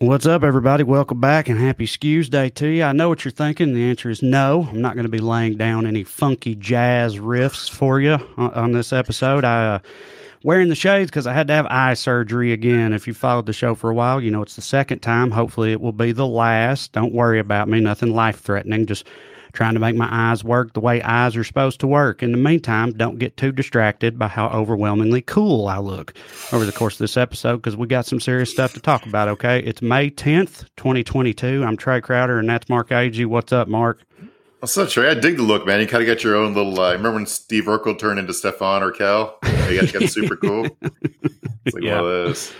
[0.00, 0.82] What's up, everybody?
[0.82, 2.84] Welcome back and happy Skews Day to you.
[2.84, 3.74] I know what you're thinking.
[3.74, 4.66] The answer is no.
[4.70, 8.72] I'm not going to be laying down any funky jazz riffs for you on, on
[8.72, 9.44] this episode.
[9.44, 9.78] I uh,
[10.42, 12.94] wearing the shades because I had to have eye surgery again.
[12.94, 15.32] If you followed the show for a while, you know it's the second time.
[15.32, 16.92] Hopefully, it will be the last.
[16.92, 17.78] Don't worry about me.
[17.80, 18.86] Nothing life threatening.
[18.86, 19.06] Just
[19.52, 22.22] trying to make my eyes work the way eyes are supposed to work.
[22.22, 26.14] In the meantime, don't get too distracted by how overwhelmingly cool I look
[26.52, 29.28] over the course of this episode because we got some serious stuff to talk about,
[29.28, 29.60] okay?
[29.60, 31.64] It's May 10th, 2022.
[31.64, 33.26] I'm Trey Crowder, and that's Mark Agee.
[33.26, 34.02] What's up, Mark?
[34.60, 35.08] What's up, Trey?
[35.08, 35.80] I dig the look, man.
[35.80, 36.78] You kind of got your own little.
[36.78, 39.38] Uh, remember when Steve Urkel turned into Stefan Urquelle?
[39.70, 40.66] You got, got super cool.
[41.66, 42.00] It's like yeah.
[42.00, 42.52] one of those.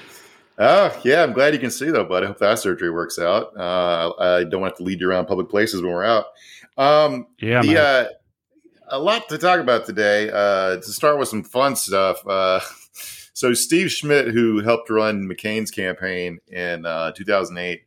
[0.59, 1.22] Oh, yeah.
[1.22, 2.22] I'm glad you can see, though, bud.
[2.22, 3.56] I hope that surgery works out.
[3.56, 6.26] Uh, I don't have to lead you around public places when we're out.
[6.80, 8.08] Um, yeah, the, uh,
[8.88, 10.30] a lot to talk about today.
[10.30, 12.26] Uh, to start with some fun stuff.
[12.26, 12.60] Uh,
[13.34, 17.82] so Steve Schmidt, who helped run McCain's campaign in uh, 2008,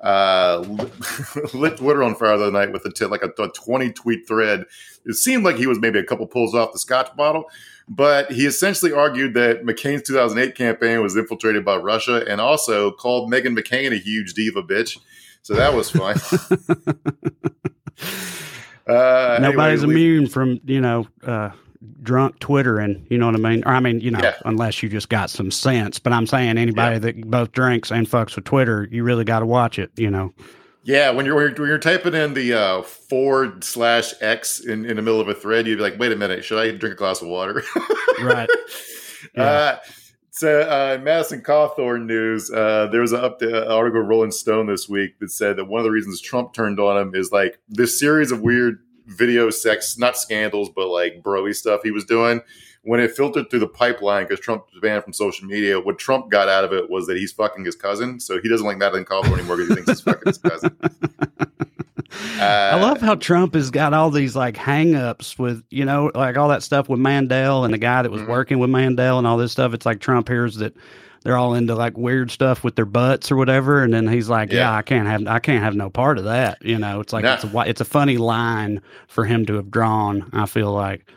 [0.00, 0.58] uh,
[1.54, 4.26] lit Twitter on fire the other night with a t- like a, a 20 tweet
[4.26, 4.64] thread.
[5.06, 7.44] It seemed like he was maybe a couple pulls off the scotch bottle,
[7.88, 13.32] but he essentially argued that McCain's 2008 campaign was infiltrated by Russia and also called
[13.32, 14.98] Meghan McCain a huge diva bitch.
[15.42, 16.16] So that was fun.
[18.86, 21.50] Uh, Nobody's anyway, immune from you know uh,
[22.02, 23.06] drunk twittering.
[23.10, 23.62] You know what I mean?
[23.64, 24.34] Or I mean, you know, yeah.
[24.44, 25.98] unless you just got some sense.
[25.98, 26.98] But I'm saying anybody yeah.
[27.00, 29.90] that both drinks and fucks with Twitter, you really got to watch it.
[29.96, 30.32] You know.
[30.84, 34.84] Yeah, when you're when you're, when you're typing in the uh, forward slash X in,
[34.84, 36.94] in the middle of a thread, you'd be like, "Wait a minute, should I drink
[36.94, 37.62] a glass of water?"
[38.22, 38.50] right.
[39.36, 39.42] Yeah.
[39.42, 39.78] Uh,
[40.42, 45.20] so, uh, Madison Cawthorn news, uh, there was an update, article Rolling Stone this week
[45.20, 48.32] that said that one of the reasons Trump turned on him is like this series
[48.32, 52.40] of weird video sex, not scandals, but like broy stuff he was doing.
[52.82, 56.28] When it filtered through the pipeline, because Trump was banned from social media, what Trump
[56.28, 58.18] got out of it was that he's fucking his cousin.
[58.18, 60.76] So he doesn't like Madison Cawthorn anymore because he thinks he's fucking his cousin.
[62.38, 66.36] Uh, I love how Trump has got all these like hangups with, you know, like
[66.36, 68.30] all that stuff with Mandel and the guy that was mm-hmm.
[68.30, 69.74] working with Mandel and all this stuff.
[69.74, 70.74] It's like Trump hears that
[71.22, 74.50] they're all into like weird stuff with their butts or whatever, and then he's like,
[74.50, 77.12] "Yeah, yeah I can't have, I can't have no part of that." You know, it's
[77.12, 77.34] like nah.
[77.34, 80.28] it's a, it's a funny line for him to have drawn.
[80.32, 81.08] I feel like,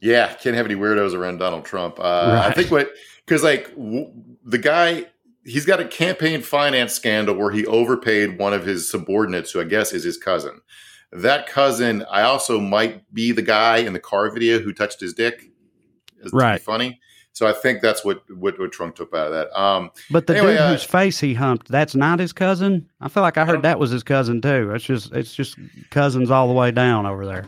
[0.00, 1.98] yeah, can't have any weirdos around Donald Trump.
[2.00, 2.46] Uh, right.
[2.46, 2.90] I think what
[3.24, 4.10] because like w-
[4.44, 5.06] the guy
[5.46, 9.64] he's got a campaign finance scandal where he overpaid one of his subordinates, who I
[9.64, 10.60] guess is his cousin.
[11.12, 15.14] That cousin, I also might be the guy in the car video who touched his
[15.14, 15.50] dick.
[16.20, 16.60] It's right.
[16.60, 17.00] Funny.
[17.32, 19.60] So I think that's what, what, what Trump took out of that.
[19.60, 22.88] Um, but the anyway, dude uh, whose face he humped, that's not his cousin.
[23.00, 24.72] I feel like I heard that was his cousin too.
[24.74, 25.58] It's just it's just
[25.90, 27.46] cousins all the way down over there.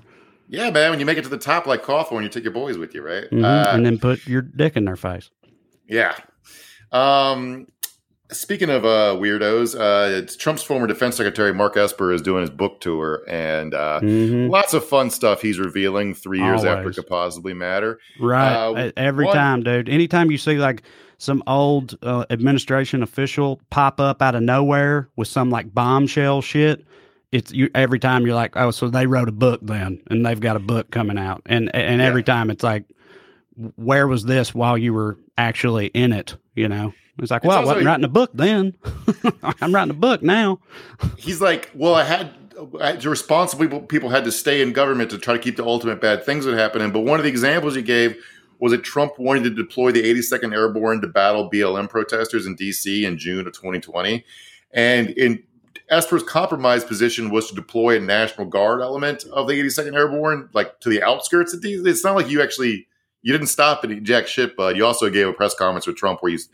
[0.49, 0.91] Yeah, man.
[0.91, 3.03] When you make it to the top like Cawthorn, you take your boys with you,
[3.03, 3.25] right?
[3.25, 3.45] Mm-hmm.
[3.45, 5.31] Uh, and then put your dick in their face.
[5.89, 6.15] Yeah.
[6.93, 7.67] Um,
[8.31, 12.51] Speaking of uh, weirdos, uh, it's Trump's former defense secretary Mark Esper is doing his
[12.51, 14.51] book tour, and uh, mm-hmm.
[14.51, 16.77] lots of fun stuff he's revealing three years Always.
[16.77, 17.99] after it could possibly matter.
[18.21, 19.89] Right, uh, every one, time, dude.
[19.89, 20.83] Anytime you see like
[21.17, 26.85] some old uh, administration official pop up out of nowhere with some like bombshell shit,
[27.33, 30.41] it's you every time you're like, oh, so they wrote a book then, and they've
[30.41, 32.35] got a book coming out, and and every yeah.
[32.35, 32.85] time it's like,
[33.77, 36.37] where was this while you were actually in it?
[36.55, 36.93] You know.
[37.19, 38.75] He's like, well, I wasn't writing a book then.
[39.61, 40.61] I'm writing a book now.
[41.17, 45.35] He's like, well, I had the responsible people had to stay in government to try
[45.35, 46.91] to keep the ultimate bad things that happening.
[46.93, 48.17] But one of the examples he gave
[48.59, 53.05] was that Trump wanted to deploy the 82nd Airborne to battle BLM protesters in D.C.
[53.05, 54.25] in June of 2020.
[54.73, 55.43] And in
[55.91, 60.81] Esper's compromise position was to deploy a National Guard element of the 82nd Airborne, like
[60.81, 61.89] to the outskirts of D.C.
[61.89, 62.87] It's not like you actually
[63.23, 66.23] you didn't stop at jack shit, but you also gave a press conference with Trump
[66.23, 66.49] where he's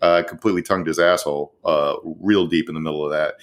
[0.00, 3.34] uh, completely tongued his asshole uh, real deep in the middle of that.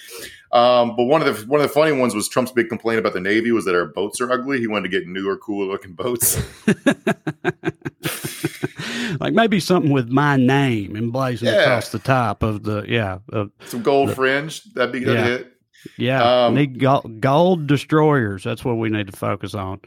[0.58, 3.14] Um, but one of the one of the funny ones was Trump's big complaint about
[3.14, 4.60] the Navy was that our boats are ugly.
[4.60, 6.42] He wanted to get newer, cooler looking boats.
[9.20, 11.62] like maybe something with my name emblazoned yeah.
[11.62, 15.26] across the top of the yeah Of some gold the, fringe that'd be good yeah.
[15.26, 15.52] hit.
[15.98, 18.44] Yeah, um, need gold, gold destroyers.
[18.44, 19.82] That's what we need to focus on.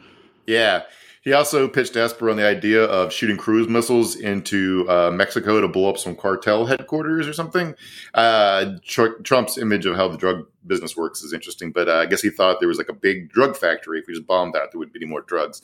[0.47, 0.83] Yeah,
[1.29, 5.69] he also pitched Esper on the idea of shooting cruise missiles into uh, Mexico to
[5.69, 7.75] blow up some cartel headquarters or something.
[8.15, 12.07] Uh, tr- Trump's image of how the drug business works is interesting, but uh, I
[12.07, 13.99] guess he thought there was like a big drug factory.
[13.99, 15.61] If we just bombed that, there wouldn't be any more drugs.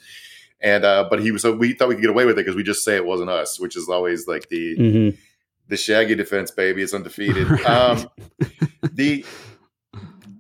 [0.61, 2.56] And uh, but he was so we thought we could get away with it because
[2.56, 5.17] we just say it wasn't us, which is always like the mm-hmm.
[5.69, 6.82] the Shaggy defense, baby.
[6.82, 7.49] It's undefeated.
[7.49, 7.64] right.
[7.64, 8.10] um,
[8.93, 9.25] the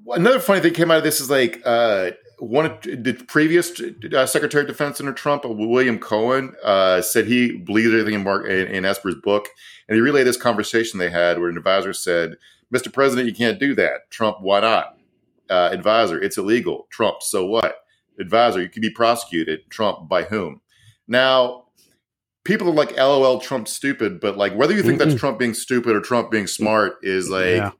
[0.08, 4.26] another funny thing came out of this is like uh, one of the previous uh,
[4.26, 8.66] Secretary of Defense under Trump, William Cohen, uh, said he believes everything in Mark in,
[8.68, 9.48] in, Esper's book,
[9.88, 12.36] and he relayed this conversation they had where an advisor said
[12.72, 12.92] Mr.
[12.92, 14.10] President, you can't do that.
[14.10, 14.98] Trump, why not?
[15.48, 16.86] Uh, advisor, it's illegal.
[16.90, 17.76] Trump, so what?
[18.18, 19.60] Advisor, you could be prosecuted.
[19.70, 20.60] Trump, by whom?
[21.06, 21.64] Now,
[22.44, 25.10] people are like, LOL, Trump's stupid, but like whether you think Mm-mm.
[25.10, 27.70] that's Trump being stupid or Trump being smart is like yeah.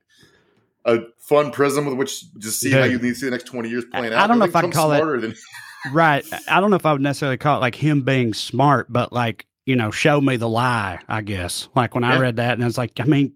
[0.85, 3.69] a fun prism with which to see how you need to see the next 20
[3.69, 4.23] years playing I, out.
[4.23, 5.21] I don't know if I'd call it.
[5.21, 5.35] Than-
[5.91, 6.25] right.
[6.47, 9.45] I don't know if I would necessarily call it like him being smart, but like,
[9.65, 11.67] you know, show me the lie, I guess.
[11.75, 12.13] Like when yeah.
[12.13, 13.33] I read that and it's like, I mean,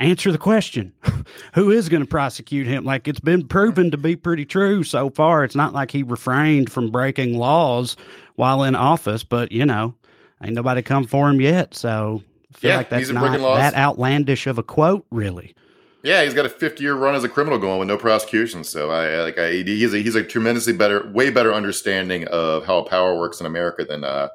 [0.00, 0.94] answer the question.
[1.54, 2.84] Who is going to prosecute him?
[2.84, 5.44] Like it's been proven to be pretty true so far.
[5.44, 7.96] It's not like he refrained from breaking laws
[8.36, 9.94] while in office, but you know,
[10.42, 11.74] ain't nobody come for him yet.
[11.74, 12.22] So
[12.54, 15.54] I feel yeah, like that's not that outlandish of a quote, really.
[16.02, 18.62] Yeah, he's got a 50 year run as a criminal going with no prosecution.
[18.62, 22.82] So I like I, he's a, he's a tremendously better, way better understanding of how
[22.82, 24.28] power works in America than uh,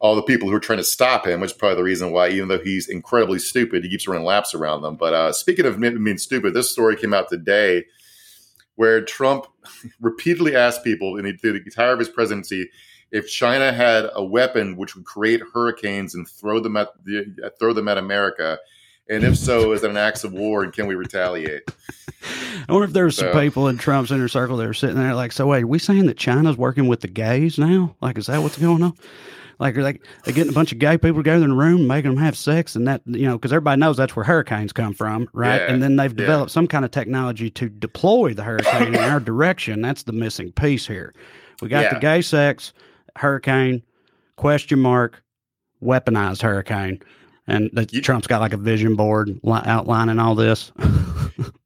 [0.00, 1.40] all the people who are trying to stop him.
[1.40, 4.52] Which is probably the reason why, even though he's incredibly stupid, he keeps running laps
[4.54, 4.96] around them.
[4.96, 7.84] But uh, speaking of being stupid, this story came out today
[8.74, 9.46] where Trump
[10.00, 12.68] repeatedly asked people in the, the entire of his presidency
[13.12, 16.88] if China had a weapon which would create hurricanes and throw them at
[17.58, 18.58] throw them at America,
[19.08, 21.62] and if so, is it an act of war and can we retaliate?
[22.68, 25.14] I wonder if there's so, some people in Trump's inner circle that are sitting there
[25.14, 27.94] like, so wait, are we saying that China's working with the gays now?
[28.00, 28.94] Like, is that what's going on?
[29.58, 32.22] Like, like they're getting a bunch of gay people together in a room, making them
[32.22, 35.62] have sex, and that you know, because everybody knows that's where hurricanes come from, right?
[35.62, 36.54] Yeah, and then they've developed yeah.
[36.54, 39.80] some kind of technology to deploy the hurricane in our direction.
[39.80, 41.14] That's the missing piece here.
[41.62, 41.94] We got yeah.
[41.94, 42.74] the gay sex
[43.16, 43.82] hurricane,
[44.36, 45.22] question mark,
[45.82, 47.00] weaponized hurricane.
[47.46, 50.72] And you, Trump's got like a vision board li- outlining all this.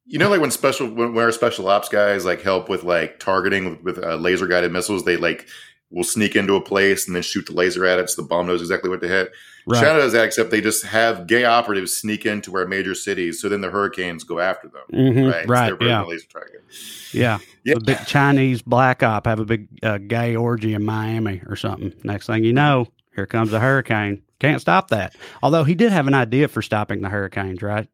[0.07, 3.71] you know, like when special, when our special ops guys like help with like targeting
[3.71, 5.47] with, with uh, laser guided missiles, they like
[5.91, 8.47] will sneak into a place and then shoot the laser at it so the bomb
[8.47, 9.33] knows exactly what to hit.
[9.67, 9.81] Right.
[9.81, 13.49] China does that, except they just have gay operatives sneak into our major cities, so
[13.49, 14.83] then the hurricanes go after them.
[14.93, 15.29] Mm-hmm.
[15.29, 15.75] Right, right.
[15.81, 16.03] yeah.
[16.03, 16.65] Laser target.
[17.13, 17.39] Yeah.
[17.65, 17.75] yeah.
[17.75, 21.93] The big Chinese black op have a big uh, gay orgy in Miami or something.
[22.05, 24.23] Next thing you know, here comes a hurricane.
[24.41, 25.15] Can't stop that.
[25.43, 27.89] Although he did have an idea for stopping the hurricanes, right?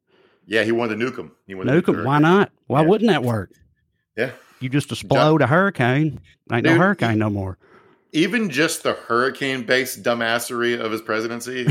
[0.46, 1.32] Yeah, he wanted to nuke them.
[1.46, 2.04] He wanted nuke them.
[2.04, 2.50] Why not?
[2.68, 2.88] Why yeah.
[2.88, 3.50] wouldn't that work?
[4.16, 4.30] Yeah.
[4.60, 6.20] You just explode a hurricane.
[6.50, 7.58] Ain't Dude, no hurricane no more
[8.16, 11.66] even just the hurricane based dumbassery of his presidency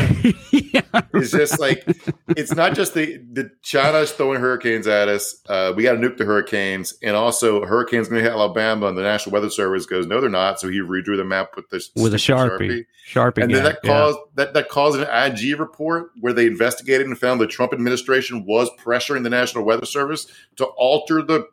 [0.51, 0.81] yeah,
[1.13, 1.83] is just like
[2.29, 5.41] it's not just the the China's throwing hurricanes at us.
[5.47, 8.87] Uh, we got to nuke the hurricanes, and also hurricanes going to hit Alabama.
[8.87, 10.59] And the National Weather Service goes, no, they're not.
[10.59, 14.17] So he redrew the map with this with a sharpie, sharpie, and then that caused
[14.17, 14.23] yeah.
[14.35, 18.69] that that caused an IG report where they investigated and found the Trump administration was
[18.79, 20.27] pressuring the National Weather Service
[20.57, 21.47] to alter the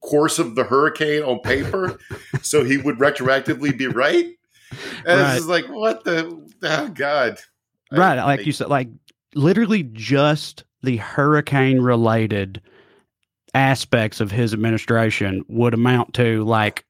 [0.00, 1.98] course of the hurricane on paper,
[2.42, 4.36] so he would retroactively be right.
[5.06, 5.36] And right.
[5.36, 7.38] it's like, what the oh god.
[7.98, 8.88] Right, I, like I, you said, like
[9.34, 12.60] literally just the hurricane related
[13.54, 16.84] aspects of his administration would amount to like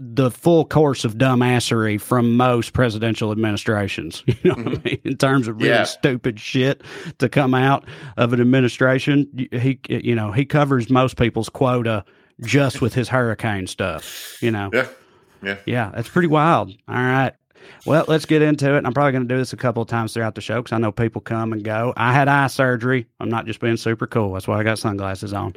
[0.00, 4.24] the full course of dumbassery from most presidential administrations.
[4.42, 4.68] You know, mm-hmm.
[4.68, 5.00] I mean?
[5.04, 5.84] in terms of really yeah.
[5.84, 6.82] stupid shit
[7.18, 7.84] to come out
[8.16, 12.04] of an administration, he you know he covers most people's quota
[12.40, 14.36] just with his hurricane stuff.
[14.40, 14.88] You know, yeah,
[15.42, 15.90] yeah, yeah.
[15.94, 16.70] That's pretty wild.
[16.88, 17.34] All right.
[17.86, 18.84] Well, let's get into it.
[18.84, 20.78] I'm probably going to do this a couple of times throughout the show because I
[20.78, 21.92] know people come and go.
[21.96, 23.06] I had eye surgery.
[23.20, 24.32] I'm not just being super cool.
[24.32, 25.54] That's why I got sunglasses on.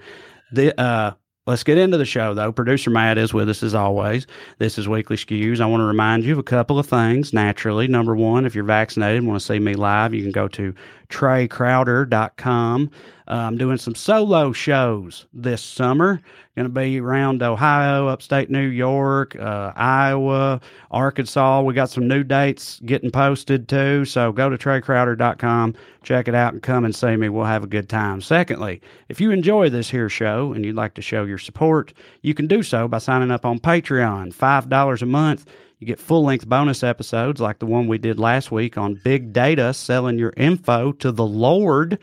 [0.52, 1.14] The uh,
[1.48, 2.52] Let's get into the show, though.
[2.52, 4.26] Producer Matt is with us as always.
[4.58, 5.62] This is Weekly Skews.
[5.62, 7.88] I want to remind you of a couple of things, naturally.
[7.88, 10.74] Number one, if you're vaccinated and want to see me live, you can go to
[11.10, 12.92] treycrowder.com.
[13.28, 16.22] Uh, I'm doing some solo shows this summer.
[16.56, 21.62] Going to be around Ohio, upstate New York, uh, Iowa, Arkansas.
[21.62, 24.06] We got some new dates getting posted too.
[24.06, 27.30] So go to treycrowder.com, check it out, and come and see me.
[27.30, 28.22] We'll have a good time.
[28.22, 32.34] Secondly, if you enjoy this here show and you'd like to show your support, you
[32.34, 34.34] can do so by signing up on Patreon.
[34.34, 35.46] $5 a month.
[35.86, 39.32] You get full length bonus episodes like the one we did last week on big
[39.32, 42.00] data, selling your info to the Lord.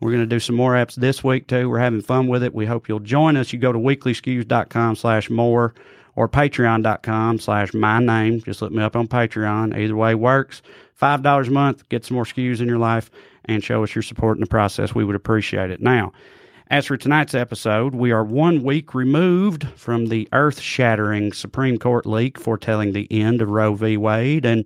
[0.00, 1.68] We're going to do some more apps this week too.
[1.68, 2.54] We're having fun with it.
[2.54, 3.52] We hope you'll join us.
[3.52, 5.74] You go to weeklyskews.com slash more
[6.14, 8.40] or patreon.com slash my name.
[8.40, 9.76] Just look me up on Patreon.
[9.78, 10.62] Either way works.
[10.98, 11.86] $5 a month.
[11.90, 13.10] Get some more skews in your life
[13.44, 14.94] and show us your support in the process.
[14.94, 15.82] We would appreciate it.
[15.82, 16.14] Now,
[16.68, 22.06] as for tonight's episode, we are one week removed from the earth shattering Supreme Court
[22.06, 23.96] leak foretelling the end of Roe v.
[23.96, 24.44] Wade.
[24.44, 24.64] And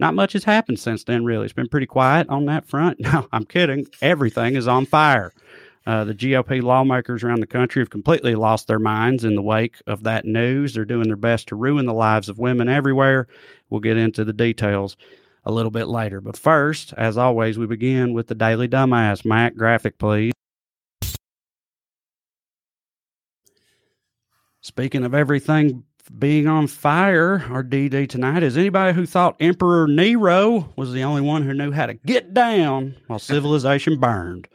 [0.00, 1.44] not much has happened since then, really.
[1.44, 2.98] It's been pretty quiet on that front.
[3.06, 3.86] No, I'm kidding.
[4.02, 5.32] Everything is on fire.
[5.86, 9.76] Uh, the GOP lawmakers around the country have completely lost their minds in the wake
[9.86, 10.74] of that news.
[10.74, 13.28] They're doing their best to ruin the lives of women everywhere.
[13.70, 14.96] We'll get into the details
[15.44, 16.20] a little bit later.
[16.20, 19.24] But first, as always, we begin with the Daily Dumbass.
[19.24, 20.32] Matt, graphic, please.
[24.66, 25.84] Speaking of everything
[26.18, 31.20] being on fire, our DD tonight is anybody who thought Emperor Nero was the only
[31.20, 34.48] one who knew how to get down while civilization burned.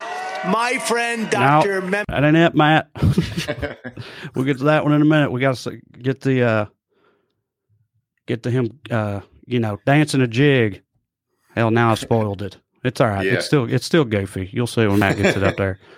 [0.00, 1.82] My friend, Doctor.
[1.82, 2.88] No, that ain't it, Matt.
[4.34, 5.30] we'll get to that one in a minute.
[5.30, 6.66] We got to get the uh,
[8.24, 10.82] get to him, uh, you know, dancing a jig.
[11.54, 12.56] Hell, now I spoiled it.
[12.82, 13.26] It's all right.
[13.26, 13.34] Yeah.
[13.34, 14.48] It's still it's still goofy.
[14.54, 15.78] You'll see when Matt gets it up there.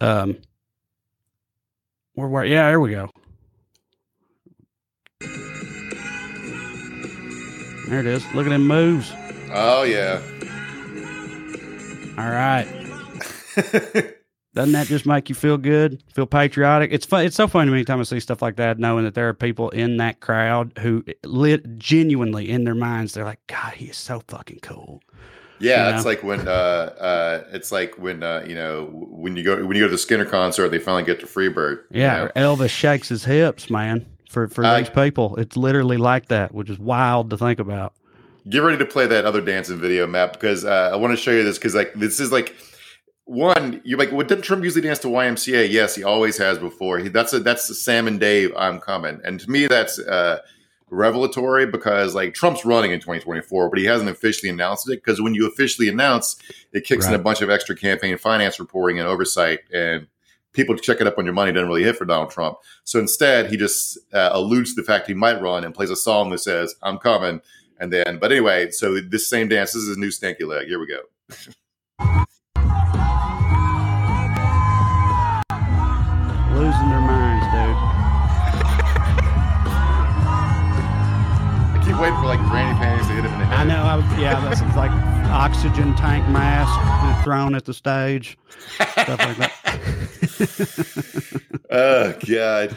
[0.00, 0.38] Um,
[2.18, 2.44] where where?
[2.44, 3.10] Yeah, there we go.
[7.88, 8.24] There it is.
[8.34, 9.12] Look at him moves.
[9.52, 10.20] Oh yeah.
[12.18, 12.66] All right.
[14.54, 16.02] Doesn't that just make you feel good?
[16.12, 16.92] Feel patriotic?
[16.92, 17.24] It's fun.
[17.24, 19.34] It's so funny to me anytime I see stuff like that, knowing that there are
[19.34, 23.86] people in that crowd who eh, lit genuinely in their minds, they're like, God, he
[23.86, 25.00] is so fucking cool.
[25.60, 25.96] Yeah, you know?
[25.96, 29.76] it's like when uh, uh, it's like when uh, you know when you go when
[29.76, 31.84] you go to the Skynyrd concert, they finally get to Freebird.
[31.90, 32.56] Yeah, you know?
[32.56, 34.06] Elvis shakes his hips, man.
[34.30, 37.94] For for these people, it's literally like that, which is wild to think about.
[38.48, 41.30] Get ready to play that other dancing video, Matt, because uh, I want to show
[41.30, 42.54] you this because like this is like
[43.24, 45.70] one, you're like, well, didn't Trump usually dance to YMCA?
[45.70, 46.98] Yes, he always has before.
[46.98, 48.52] He, that's a, that's the Sam and Dave.
[48.56, 50.40] I'm coming, and to me, that's uh,
[50.90, 55.02] revelatory because like Trump's running in 2024, but he hasn't officially announced it.
[55.04, 56.36] Because when you officially announce,
[56.72, 57.14] it kicks right.
[57.14, 60.06] in a bunch of extra campaign finance reporting and oversight, and
[60.52, 62.58] people check it up on your money doesn't really hit for Donald Trump.
[62.84, 65.96] So instead, he just uh, alludes to the fact he might run and plays a
[65.96, 67.40] song that says "I'm coming."
[67.80, 70.66] And then, but anyway, so this same dance, this is new stanky leg.
[70.66, 72.24] Here we go.
[81.98, 83.58] waiting for like granny panties to hit him in the head.
[83.58, 83.82] I know.
[83.82, 84.90] I was, yeah, that's like
[85.30, 88.38] oxygen tank mask thrown at the stage,
[88.68, 89.52] stuff like that.
[91.70, 92.76] oh God!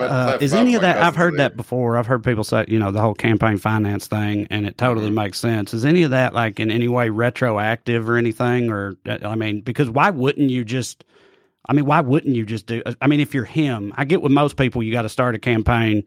[0.00, 1.02] Uh, is any of that?
[1.02, 1.98] I've heard that before.
[1.98, 5.16] I've heard people say, you know, the whole campaign finance thing, and it totally mm-hmm.
[5.16, 5.74] makes sense.
[5.74, 8.70] Is any of that like in any way retroactive or anything?
[8.70, 11.04] Or I mean, because why wouldn't you just?
[11.68, 12.82] I mean, why wouldn't you just do?
[13.02, 15.38] I mean, if you're him, I get with most people, you got to start a
[15.38, 16.04] campaign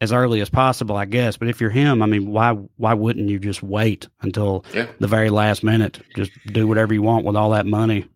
[0.00, 1.36] as early as possible, I guess.
[1.36, 4.86] But if you're him, I mean, why why wouldn't you just wait until yeah.
[5.00, 6.00] the very last minute?
[6.14, 8.06] Just do whatever you want with all that money.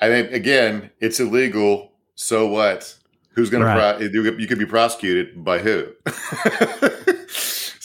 [0.00, 1.92] I mean, again, it's illegal.
[2.14, 2.96] So what?
[3.30, 3.98] Who's going right.
[3.98, 4.10] to?
[4.10, 5.88] Pro- you could be prosecuted by who?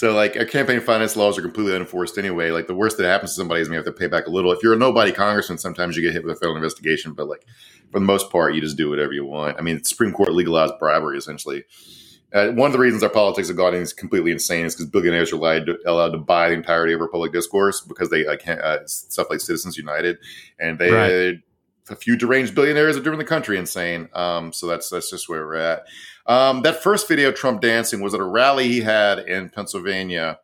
[0.01, 2.49] So like our campaign finance laws are completely unenforced anyway.
[2.49, 4.51] Like the worst that happens to somebody is you have to pay back a little.
[4.51, 7.45] If you're a nobody congressman, sometimes you get hit with a federal investigation, but like
[7.91, 9.59] for the most part, you just do whatever you want.
[9.59, 11.65] I mean, Supreme Court legalized bribery essentially.
[12.33, 15.33] Uh, one of the reasons our politics have gotten is completely insane is because billionaires
[15.33, 18.47] are allowed to, allowed to, buy the entirety of our public discourse because they like
[18.47, 20.17] uh, stuff like Citizens United,
[20.57, 21.39] and they right.
[21.89, 24.07] a few deranged billionaires are driven the country insane.
[24.13, 25.85] Um, so that's that's just where we're at.
[26.25, 30.39] Um, that first video, Trump dancing, was at a rally he had in Pennsylvania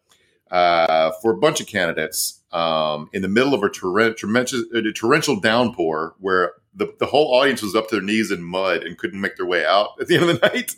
[0.52, 5.40] uh, for a bunch of candidates um, in the middle of a, torrent, a torrential
[5.40, 9.20] downpour where the, the whole audience was up to their knees in mud and couldn't
[9.20, 10.76] make their way out at the end of the night.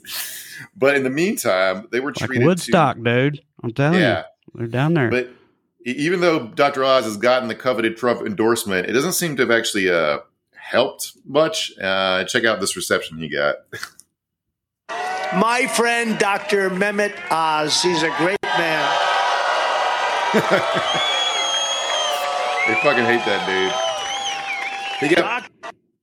[0.75, 3.41] But in the meantime, they were treated like Woodstock, to, dude.
[3.61, 4.23] I'm telling yeah, you,
[4.55, 5.09] they're down there.
[5.09, 5.29] But
[5.85, 6.83] even though Dr.
[6.83, 10.19] Oz has gotten the coveted Trump endorsement, it doesn't seem to have actually uh,
[10.53, 11.71] helped much.
[11.79, 13.55] Uh, check out this reception he got.
[15.35, 16.69] My friend, Dr.
[16.71, 17.81] Mehmet Oz.
[17.83, 18.89] He's a great man.
[22.67, 25.09] they fucking hate that dude.
[25.09, 25.49] He got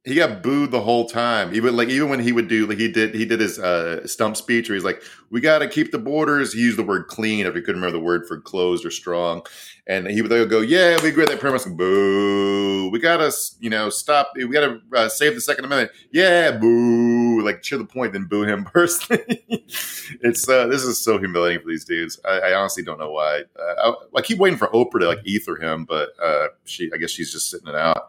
[0.06, 1.52] he got booed the whole time.
[1.52, 4.36] Even like even when he would do like he did he did his uh, stump
[4.36, 7.44] speech where he's like, "We got to keep the borders." He used the word "clean"
[7.44, 9.44] if he couldn't remember the word for closed or strong,
[9.88, 12.88] and he would they would go, "Yeah, we agree with that premise." Boo!
[12.90, 14.30] We gotta you know stop.
[14.36, 15.90] We gotta uh, save the Second Amendment.
[16.12, 17.15] Yeah, boo!
[17.46, 19.44] Like cheer the point, then boo him personally.
[19.48, 22.20] it's uh, this is so humiliating for these dudes.
[22.24, 23.42] I, I honestly don't know why.
[23.58, 26.98] Uh, I, I, keep waiting for Oprah to like ether him, but uh, she I
[26.98, 28.08] guess she's just sitting it out.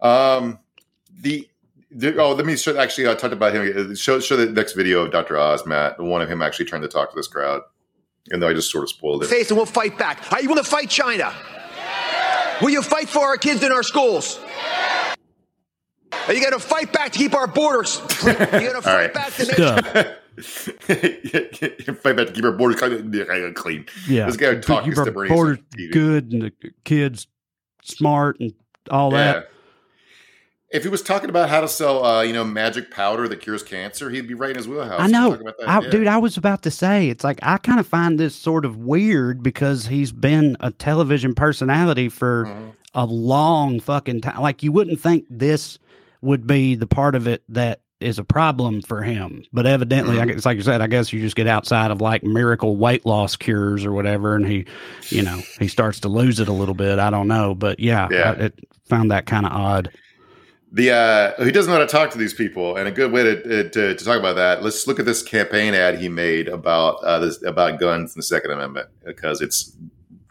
[0.00, 0.58] Um
[1.96, 3.08] the, oh, let me show, actually.
[3.08, 3.94] I talked about him.
[3.94, 5.38] Show show the next video of Dr.
[5.38, 5.96] Oz, Matt.
[5.96, 7.62] The one of him actually trying to talk to this crowd.
[8.30, 9.28] and though I just sort of spoiled it.
[9.28, 10.32] Face and we'll fight back.
[10.32, 11.32] Are you going to fight China?
[12.60, 14.40] Will you fight for our kids in our schools?
[16.26, 18.00] Are you going to fight back to keep our borders?
[18.24, 19.14] Are you going to fight right.
[19.14, 19.56] back to make
[22.02, 22.80] fight back to keep our borders
[23.54, 23.86] clean?
[24.08, 25.58] Yeah, this guy talking keep our borders
[25.92, 26.52] good and the
[26.84, 27.26] kids
[27.82, 28.54] smart and
[28.90, 29.32] all yeah.
[29.32, 29.50] that
[30.74, 33.62] if he was talking about how to sell, uh, you know, magic powder that cures
[33.62, 35.00] cancer, he'd be right in his wheelhouse.
[35.00, 35.88] I know, I, yeah.
[35.88, 36.08] dude.
[36.08, 39.40] I was about to say, it's like I kind of find this sort of weird
[39.40, 42.70] because he's been a television personality for mm-hmm.
[42.92, 44.42] a long fucking time.
[44.42, 45.78] Like you wouldn't think this
[46.24, 49.44] would be the part of it that is a problem for him.
[49.52, 50.30] But evidently, mm-hmm.
[50.30, 53.36] it's like you said, I guess you just get outside of like miracle weight loss
[53.36, 54.66] cures or whatever, and he,
[55.08, 56.98] you know, he starts to lose it a little bit.
[56.98, 58.30] I don't know, but yeah, yeah.
[58.38, 59.90] I it, found that kind of odd.
[60.72, 63.22] The uh, he doesn't know how to talk to these people, and a good way
[63.22, 64.62] to, to, to talk about that.
[64.62, 68.26] Let's look at this campaign ad he made about uh, this about guns and the
[68.26, 69.76] Second Amendment because it's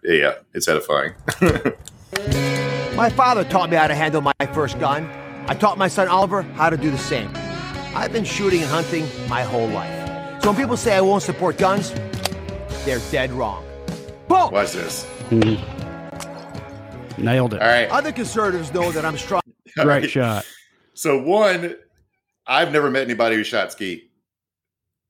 [0.03, 1.13] yeah, it's edifying.
[2.95, 5.09] my father taught me how to handle my first gun.
[5.47, 7.29] I taught my son Oliver how to do the same.
[7.95, 10.41] I've been shooting and hunting my whole life.
[10.41, 11.93] So when people say I won't support guns,
[12.85, 13.65] they're dead wrong.
[14.27, 14.51] Boom!
[14.51, 15.05] Watch this.
[15.29, 17.23] Mm-hmm.
[17.23, 17.61] Nailed it.
[17.61, 17.89] All right.
[17.89, 19.41] Other conservatives know that I'm strong.
[19.75, 20.09] Great right.
[20.09, 20.45] shot.
[20.95, 21.75] So one,
[22.45, 24.11] I've never met anybody who shot skeet.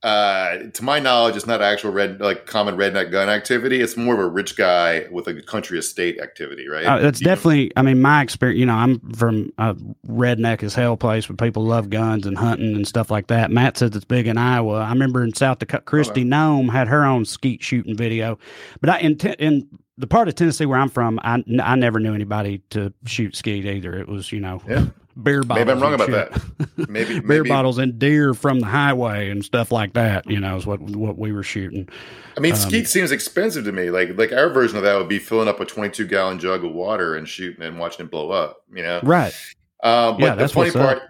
[0.04, 3.80] Uh, to my knowledge, it's not actual red like common redneck gun activity.
[3.80, 6.86] It's more of a rich guy with a country estate activity, right?
[6.86, 7.68] Uh, it's definitely.
[7.68, 7.72] Know?
[7.78, 8.60] I mean, my experience.
[8.60, 12.76] You know, I'm from a redneck as hell place where people love guns and hunting
[12.76, 13.50] and stuff like that.
[13.50, 14.82] Matt says it's big in Iowa.
[14.82, 18.38] I remember in South Dakota, Kristi oh, Noem had her own skeet shooting video,
[18.82, 22.14] but I in, in the part of Tennessee where I'm from, I, I never knew
[22.14, 23.94] anybody to shoot skeet either.
[23.94, 24.88] It was, you know, yeah.
[25.22, 25.66] Beer bottles.
[25.66, 26.32] Maybe I'm wrong about shit.
[26.78, 26.90] that.
[26.90, 30.30] Maybe beer bottles and deer from the highway and stuff like that.
[30.30, 31.90] You know, is what what we were shooting.
[32.38, 33.90] I mean, um, skeet seems expensive to me.
[33.90, 36.74] Like like our version of that would be filling up a 22 gallon jug of
[36.74, 38.64] water and shooting and watching it blow up.
[38.74, 39.34] You know, right?
[39.82, 40.98] Uh, but yeah, the funny part.
[40.98, 41.04] Up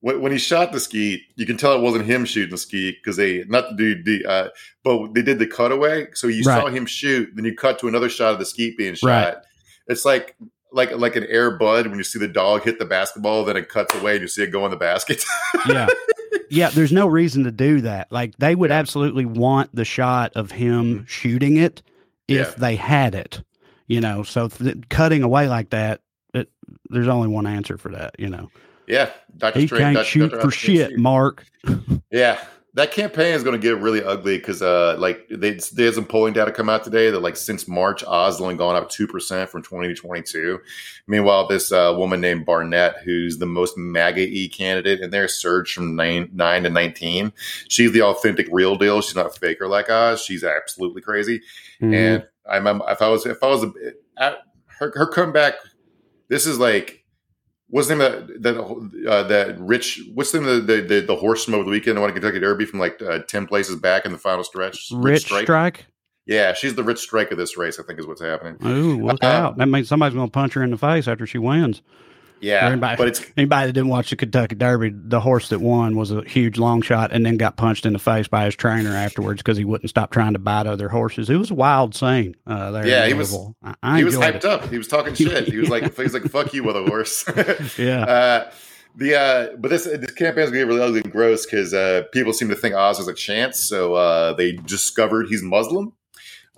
[0.00, 3.16] when, he shot the skeet, you can tell it wasn't him shooting the skeet because
[3.16, 4.48] they not to do the uh,
[4.84, 6.06] but they did the cutaway.
[6.14, 6.60] So you right.
[6.60, 9.08] saw him shoot, then you cut to another shot of the skeet being shot.
[9.08, 9.36] Right.
[9.88, 10.36] It's like
[10.72, 13.68] like like an Air Bud when you see the dog hit the basketball, then it
[13.68, 15.24] cuts away and you see it go in the basket.
[15.68, 15.86] yeah,
[16.50, 16.70] yeah.
[16.70, 18.10] There's no reason to do that.
[18.10, 21.04] Like they would absolutely want the shot of him mm-hmm.
[21.04, 21.82] shooting it
[22.26, 22.54] if yeah.
[22.56, 23.42] they had it.
[23.86, 26.02] You know, so th- cutting away like that,
[26.34, 26.50] it,
[26.90, 28.16] there's only one answer for that.
[28.18, 28.50] You know.
[28.86, 29.60] Yeah, Dr.
[29.60, 30.04] He can't Dr.
[30.04, 30.40] shoot Dr.
[30.40, 30.98] for shit, shoot.
[30.98, 31.44] Mark.
[32.10, 32.42] yeah,
[32.78, 36.32] that campaign is going to get really ugly because, uh, like, they, there's some polling
[36.32, 39.64] data come out today that, like, since March, Oz only gone up two percent from
[39.64, 40.60] 20 to 22.
[41.08, 45.74] Meanwhile, this uh, woman named Barnett, who's the most MAGA e candidate in there, surged
[45.74, 47.32] from nine nine to 19.
[47.66, 49.00] She's the authentic, real deal.
[49.00, 50.22] She's not a faker like Oz.
[50.22, 51.40] She's absolutely crazy.
[51.82, 51.94] Mm-hmm.
[51.94, 53.72] And I remember if I was if I was a,
[54.16, 54.38] at
[54.78, 55.54] her her comeback,
[56.28, 56.97] this is like
[57.70, 60.00] What's the name of that that, uh, that rich?
[60.14, 61.96] What's the name of the the, the horseman over the weekend?
[61.96, 64.88] The one in Kentucky Derby from like uh, ten places back in the final stretch.
[64.90, 65.44] Rich, rich strike?
[65.44, 65.86] strike.
[66.26, 67.78] Yeah, she's the rich strike of this race.
[67.78, 68.56] I think is what's happening.
[68.66, 69.56] Ooh, look uh, out!
[69.58, 71.82] That means somebody's going to punch her in the face after she wins.
[72.40, 74.92] Yeah, anybody, but it's anybody that didn't watch the Kentucky Derby.
[74.94, 77.98] The horse that won was a huge long shot, and then got punched in the
[77.98, 81.30] face by his trainer afterwards because he wouldn't stop trying to bite other horses.
[81.30, 82.36] It was a wild scene.
[82.46, 83.36] Uh, there yeah, he was.
[83.62, 84.44] I, I he was hyped it.
[84.44, 84.68] up.
[84.70, 85.48] He was talking shit.
[85.48, 87.24] He was like, he was like, "Fuck you, with a horse."
[87.78, 88.04] yeah.
[88.04, 88.50] Uh,
[88.96, 92.02] the uh, but this this campaign is gonna get really ugly and gross because uh,
[92.12, 95.92] people seem to think Oz has a chance, so uh, they discovered he's Muslim,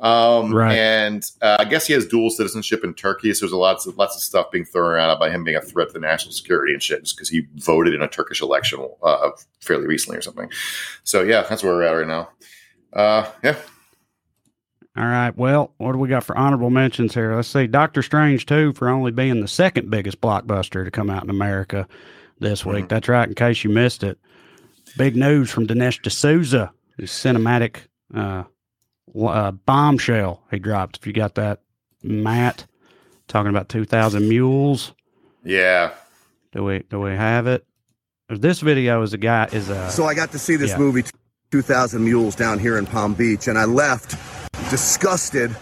[0.01, 0.77] um, right.
[0.77, 3.99] And uh, I guess he has dual citizenship in Turkey, so there's a lots of
[3.99, 6.73] lots of stuff being thrown around about him being a threat to the national security
[6.73, 10.51] and shit, just because he voted in a Turkish election uh, fairly recently or something.
[11.05, 12.31] So yeah, that's where we're at right now.
[12.93, 13.57] Uh, yeah.
[14.97, 15.37] All right.
[15.37, 17.37] Well, what do we got for honorable mentions here?
[17.37, 17.67] Let's see.
[17.67, 21.87] Doctor Strange two for only being the second biggest blockbuster to come out in America
[22.41, 22.77] this week.
[22.79, 22.89] Mm-hmm.
[22.89, 23.29] That's right.
[23.29, 24.19] In case you missed it,
[24.97, 27.83] big news from Dinesh D'Souza, his cinematic.
[29.14, 30.99] Uh, uh, bombshell he dropped.
[30.99, 31.61] If you got that,
[32.03, 32.66] Matt,
[33.29, 34.92] talking about two thousand mules.
[35.44, 35.92] Yeah.
[36.53, 37.64] Do we do we have it?
[38.29, 39.90] This video is a guy is a.
[39.90, 40.79] So I got to see this yeah.
[40.79, 41.05] movie,
[41.51, 44.16] Two Thousand Mules, down here in Palm Beach, and I left
[44.70, 45.57] disgusted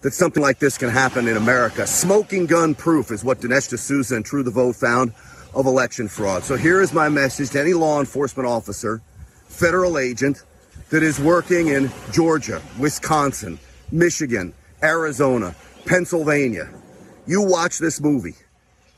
[0.00, 1.86] that something like this can happen in America.
[1.86, 5.12] Smoking gun proof is what Dinesh D'Souza and True the Vote found
[5.54, 6.44] of election fraud.
[6.44, 9.02] So here is my message to any law enforcement officer,
[9.46, 10.44] federal agent,
[10.90, 13.58] that is working in Georgia, Wisconsin,
[13.92, 15.54] Michigan, Arizona,
[15.86, 16.68] Pennsylvania.
[17.26, 18.34] You watch this movie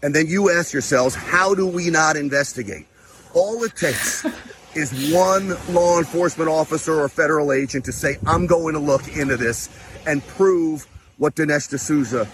[0.03, 2.87] and then you ask yourselves, how do we not investigate?
[3.35, 4.25] All it takes
[4.75, 9.37] is one law enforcement officer or federal agent to say, I'm going to look into
[9.37, 9.69] this
[10.07, 10.87] and prove
[11.19, 12.27] what Dinesh D'Souza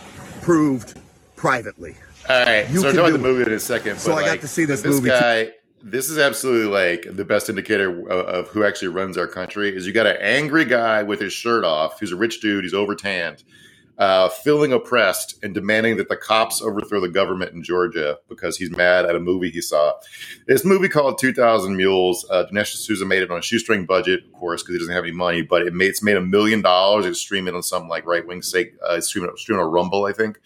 [0.43, 0.99] proved
[1.35, 1.97] privately.
[2.29, 2.69] All right.
[2.71, 3.99] You so we're talking the movie in a second.
[3.99, 5.09] So I like, got to see this, this movie.
[5.09, 5.51] Guy,
[5.87, 9.87] this is absolutely like the best indicator of, of, who actually runs our country is
[9.87, 12.97] you got an angry guy with his shirt off who's a rich dude he's over
[12.97, 13.45] tanned
[13.99, 18.71] uh, feeling oppressed and demanding that the cops overthrow the government in georgia because he's
[18.71, 19.93] mad at a movie he saw.
[20.49, 24.33] This movie called 2000 mules uh, dinesh D'Souza made it on a shoestring budget of
[24.33, 27.07] course because he doesn't have any money but it made, it's made a million dollars
[27.07, 30.41] it's streaming on some like right-wing sake uh, streaming, streaming on rumble i think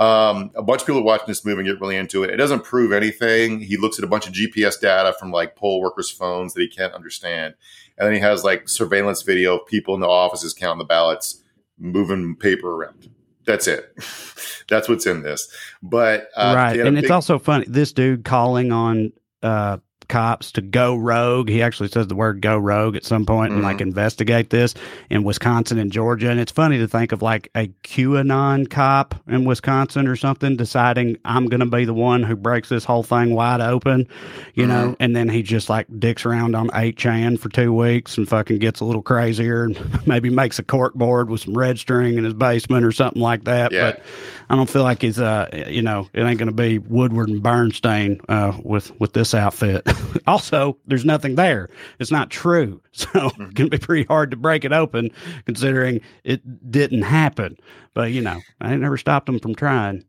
[0.00, 2.30] Um, a bunch of people are watching this movie and get really into it.
[2.30, 3.60] It doesn't prove anything.
[3.60, 6.68] He looks at a bunch of GPS data from like poll workers' phones that he
[6.68, 7.54] can't understand,
[7.98, 11.42] and then he has like surveillance video of people in the offices counting the ballots,
[11.78, 13.10] moving paper around.
[13.44, 13.92] That's it.
[14.70, 15.54] That's what's in this.
[15.82, 17.66] But uh, right, and big- it's also funny.
[17.68, 19.78] This dude calling on uh,
[20.10, 21.48] cops to go rogue.
[21.48, 23.70] He actually says the word go rogue at some point and mm-hmm.
[23.70, 24.74] like investigate this
[25.08, 26.28] in Wisconsin and Georgia.
[26.28, 31.16] And it's funny to think of like a QAnon cop in Wisconsin or something deciding
[31.24, 34.08] I'm going to be the one who breaks this whole thing wide open,
[34.54, 34.68] you mm-hmm.
[34.68, 38.58] know, and then he just like dicks around on 8chan for two weeks and fucking
[38.58, 42.24] gets a little crazier and maybe makes a cork board with some red string in
[42.24, 43.70] his basement or something like that.
[43.70, 43.92] Yeah.
[43.92, 44.02] But
[44.50, 47.40] I don't feel like he's, uh, you know, it ain't going to be Woodward and
[47.40, 49.86] Bernstein uh, with, with this outfit.
[50.26, 51.68] also, there's nothing there.
[51.98, 52.80] It's not true.
[52.92, 53.42] So mm-hmm.
[53.44, 55.10] it's going to be pretty hard to break it open
[55.46, 57.56] considering it didn't happen.
[57.94, 60.04] But, you know, I never stopped them from trying.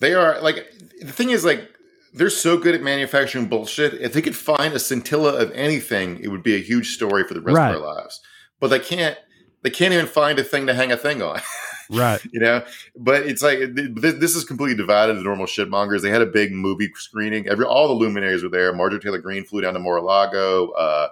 [0.00, 0.66] They are like,
[1.00, 1.70] the thing is, like,
[2.12, 3.94] they're so good at manufacturing bullshit.
[3.94, 7.34] If they could find a scintilla of anything, it would be a huge story for
[7.34, 7.74] the rest right.
[7.74, 8.20] of our lives.
[8.58, 9.18] But they can't.
[9.62, 11.40] They can't even find a thing to hang a thing on.
[11.90, 12.20] right?
[12.32, 12.64] you know,
[12.96, 15.16] but it's like this is completely divided.
[15.16, 16.02] The normal shitmongers.
[16.02, 17.48] They had a big movie screening.
[17.48, 18.72] Every all the luminaries were there.
[18.72, 20.70] Marjorie Taylor Greene flew down to Mar-a-Lago.
[20.70, 21.08] Uh,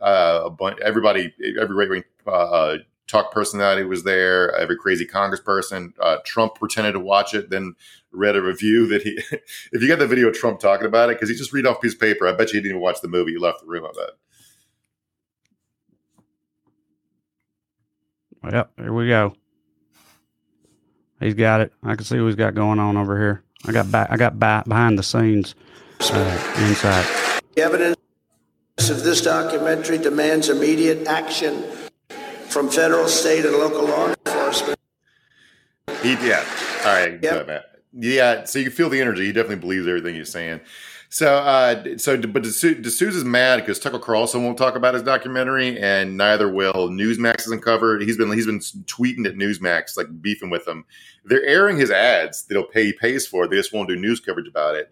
[0.00, 2.76] uh, a bunch, everybody, every right wing uh,
[3.06, 4.54] talk personality was there.
[4.56, 5.92] Every crazy congressperson.
[6.00, 7.74] Uh, Trump pretended to watch it, then
[8.12, 9.18] read a review that he.
[9.72, 11.78] if you got the video of Trump talking about it, because he just read off
[11.78, 13.32] a piece of paper, I bet you he didn't even watch the movie.
[13.32, 13.84] He left the room.
[13.84, 14.10] I bet.
[18.52, 19.34] Yep, here we go.
[21.20, 21.72] He's got it.
[21.82, 23.42] I can see what he's got going on over here.
[23.66, 24.08] I got back.
[24.10, 25.54] I got back behind the scenes
[26.00, 27.42] uh, insight.
[27.56, 27.96] The evidence
[28.88, 31.64] of this documentary demands immediate action
[32.48, 34.78] from federal, state, and local law enforcement.
[36.02, 36.44] He, yeah.
[36.80, 37.18] All right.
[37.20, 37.64] Yep.
[37.92, 38.44] Yeah.
[38.44, 39.26] So you can feel the energy.
[39.26, 40.60] He definitely believes everything he's saying.
[41.10, 46.18] So, uh, so, but D'Souza's mad because Tucker Carlson won't talk about his documentary, and
[46.18, 48.02] neither will Newsmax isn't covered.
[48.02, 50.84] He's been he's been tweeting at Newsmax, like beefing with them.
[51.24, 53.46] They're airing his ads that he'll pay he pays for.
[53.46, 54.90] They just won't do news coverage about it.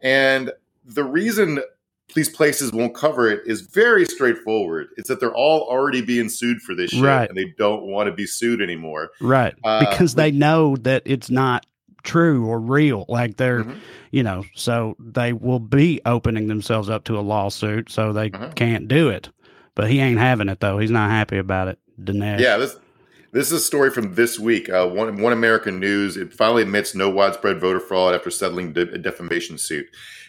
[0.00, 0.50] And
[0.84, 1.60] the reason
[2.14, 4.88] these places won't cover it is very straightforward.
[4.96, 7.28] It's that they're all already being sued for this shit, right.
[7.28, 9.10] and they don't want to be sued anymore.
[9.20, 11.66] Right, uh, because they know that it's not
[12.02, 13.04] true or real.
[13.08, 13.78] Like they're, mm-hmm.
[14.10, 18.52] you know, so they will be opening themselves up to a lawsuit, so they uh-huh.
[18.54, 19.28] can't do it.
[19.74, 20.78] But he ain't having it though.
[20.78, 21.78] He's not happy about it.
[22.02, 22.40] Dinesh.
[22.40, 22.76] Yeah, this
[23.32, 24.68] this is a story from this week.
[24.68, 26.16] Uh, one One American News.
[26.16, 29.86] It finally admits no widespread voter fraud after settling de- a defamation suit.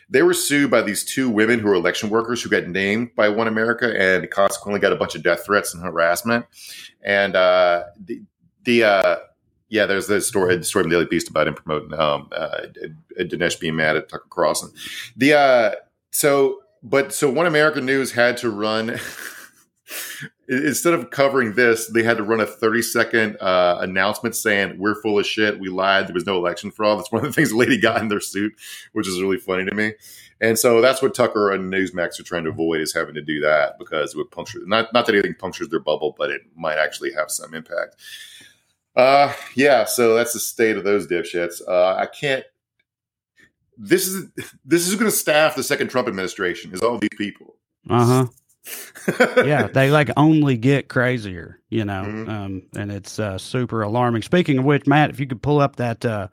[0.10, 3.30] They were sued by these two women who are election workers who got named by
[3.30, 6.46] One America and consequently got a bunch of death threats and harassment.
[7.02, 8.22] And uh, the
[8.64, 9.16] the uh,
[9.72, 12.66] yeah, there's the story, the story the Daily Beast about him promoting um, uh,
[13.18, 14.70] Dinesh being mad at Tucker Carlson.
[15.16, 15.72] The uh,
[16.12, 19.00] so, but so One American News had to run
[20.50, 25.02] instead of covering this, they had to run a 30 second uh, announcement saying we're
[25.02, 27.00] full of shit, we lied, there was no election fraud.
[27.00, 28.52] That's one of the things the lady got in their suit,
[28.92, 29.94] which is really funny to me.
[30.42, 33.40] And so that's what Tucker and Newsmax are trying to avoid is having to do
[33.40, 36.78] that because it would puncture not not that anything punctures their bubble, but it might
[36.78, 37.96] actually have some impact.
[38.96, 39.86] Uh, yeah.
[39.86, 41.62] So that's the state of those dipshits.
[41.68, 42.44] Uh, I can't.
[43.78, 44.30] This is
[44.66, 46.74] this is going to staff the second Trump administration.
[46.74, 47.56] Is all these people?
[47.90, 48.28] Uh huh.
[49.46, 52.30] yeah, they like only get crazier, you know, mm-hmm.
[52.30, 54.22] um, and it's uh, super alarming.
[54.22, 56.28] Speaking of which, Matt, if you could pull up that uh,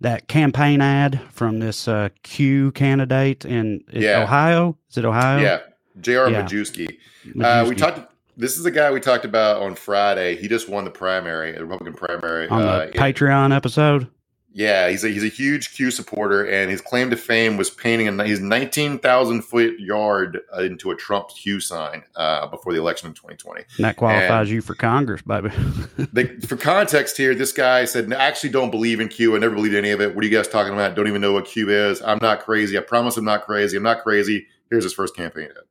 [0.00, 4.22] that campaign ad from this uh, Q candidate in yeah.
[4.22, 5.42] Ohio, is it Ohio?
[5.42, 5.60] Yeah,
[6.00, 6.30] J.R.
[6.30, 6.42] Yeah.
[6.42, 6.96] Majewski.
[7.42, 10.36] Uh, we talked this is the guy we talked about on Friday.
[10.36, 12.48] He just won the primary, the Republican primary.
[12.48, 14.08] On the uh, Patreon in, episode?
[14.52, 18.08] Yeah, he's a, he's a huge Q supporter, and his claim to fame was painting
[18.08, 23.08] a his 19,000 foot yard uh, into a Trump Q sign uh, before the election
[23.08, 23.62] in 2020.
[23.76, 25.50] And that qualifies and you for Congress, baby.
[26.12, 29.34] they, for context here, this guy said, I actually don't believe in Q.
[29.34, 30.14] I never believed any of it.
[30.14, 30.94] What are you guys talking about?
[30.94, 32.00] Don't even know what Q is.
[32.02, 32.78] I'm not crazy.
[32.78, 33.76] I promise I'm not crazy.
[33.76, 34.46] I'm not crazy.
[34.70, 35.64] Here's his first campaign ad.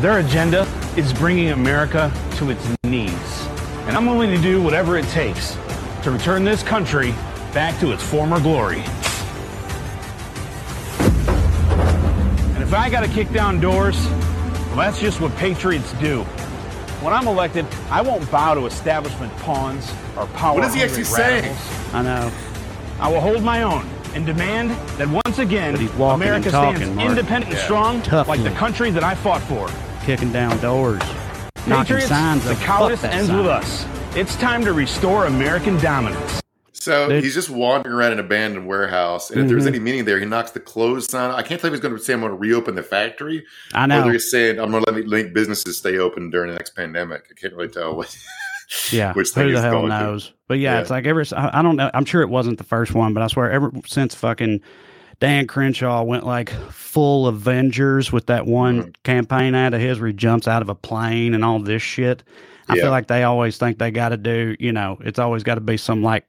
[0.00, 3.46] Their agenda is bringing America to its knees.
[3.86, 5.56] And I'm willing to do whatever it takes
[6.02, 7.12] to return this country
[7.54, 8.80] back to its former glory.
[12.52, 13.96] And if I got to kick down doors,
[14.66, 16.24] well, that's just what patriots do.
[17.00, 20.56] When I'm elected, I won't bow to establishment pawns or power.
[20.56, 21.56] What is he actually saying?
[21.94, 22.30] I know.
[23.00, 27.10] I will hold my own and demand that once again America talking, stands Mark.
[27.10, 27.58] independent yeah.
[27.58, 29.68] and strong Tough like the country that I fought for
[30.04, 31.02] kicking down doors,
[31.66, 32.42] knocking signs.
[32.44, 33.36] The cowardice ends sign.
[33.36, 33.86] with us.
[34.16, 36.40] It's time to restore American dominance.
[36.72, 37.24] So Dude.
[37.24, 39.74] he's just wandering around an abandoned warehouse, and if there's mm-hmm.
[39.74, 41.32] any meaning there, he knocks the closed sign.
[41.32, 43.84] I can't tell if he's going to say I'm going to reopen the factory, I
[43.84, 44.04] or know.
[44.04, 47.24] they're saying I'm going to let me let businesses stay open during the next pandemic.
[47.30, 48.16] I can't really tell what.
[48.90, 49.88] Yeah, which who the hell to.
[49.88, 50.32] knows?
[50.48, 50.80] But yeah, Yeah.
[50.80, 51.24] it's like ever.
[51.36, 51.90] I don't know.
[51.94, 54.60] I'm sure it wasn't the first one, but I swear ever since fucking
[55.20, 58.94] Dan Crenshaw went like full Avengers with that one Mhm.
[59.04, 62.22] campaign ad of his where he jumps out of a plane and all this shit.
[62.68, 62.82] I Yeah.
[62.82, 64.56] feel like they always think they got to do.
[64.58, 66.24] You know, it's always got to be some like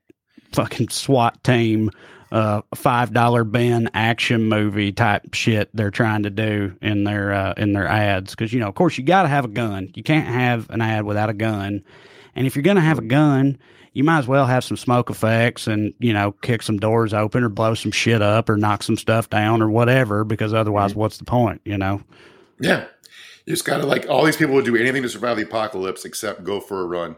[0.53, 1.89] fucking SWAT team.
[2.29, 7.53] Uh, five dollar bin action movie type shit they're trying to do in their uh,
[7.55, 10.03] in their ads because you know of course you got to have a gun you
[10.03, 11.81] can't have an ad without a gun
[12.37, 13.57] and if you're going to have a gun,
[13.93, 17.43] you might as well have some smoke effects and, you know, kick some doors open
[17.43, 21.17] or blow some shit up or knock some stuff down or whatever, because otherwise, what's
[21.17, 22.01] the point, you know?
[22.59, 22.85] Yeah,
[23.45, 26.05] you just got to like all these people would do anything to survive the apocalypse
[26.05, 27.15] except go for a run.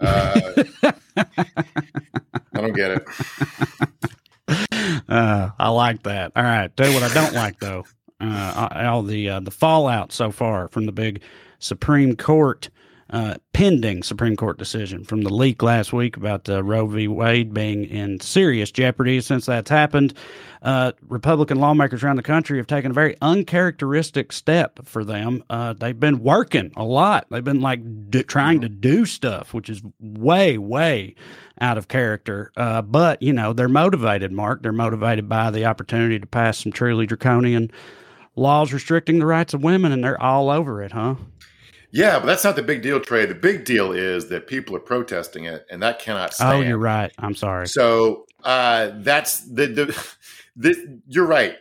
[0.00, 0.64] Uh,
[1.16, 1.24] I
[2.54, 3.06] don't get it.
[5.08, 6.32] Uh, I like that.
[6.36, 6.74] All right.
[6.76, 7.84] Tell you what I don't like, though.
[8.20, 11.22] Uh, all the uh, the fallout so far from the big
[11.60, 12.68] Supreme Court
[13.10, 17.08] uh, pending Supreme Court decision from the leak last week about uh, Roe v.
[17.08, 19.20] Wade being in serious jeopardy.
[19.20, 20.14] Since that's happened,
[20.62, 25.42] uh, Republican lawmakers around the country have taken a very uncharacteristic step for them.
[25.48, 27.26] Uh, they've been working a lot.
[27.30, 31.14] They've been like d- trying to do stuff, which is way, way
[31.60, 32.52] out of character.
[32.56, 34.32] Uh, but you know, they're motivated.
[34.32, 37.70] Mark, they're motivated by the opportunity to pass some truly draconian
[38.36, 41.14] laws restricting the rights of women, and they're all over it, huh?
[41.90, 43.24] Yeah, but that's not the big deal, Trey.
[43.26, 46.56] The big deal is that people are protesting it, and that cannot stand.
[46.56, 47.12] Oh, you're right.
[47.18, 47.66] I'm sorry.
[47.66, 50.14] So uh, that's the, the
[50.56, 51.56] the you're right.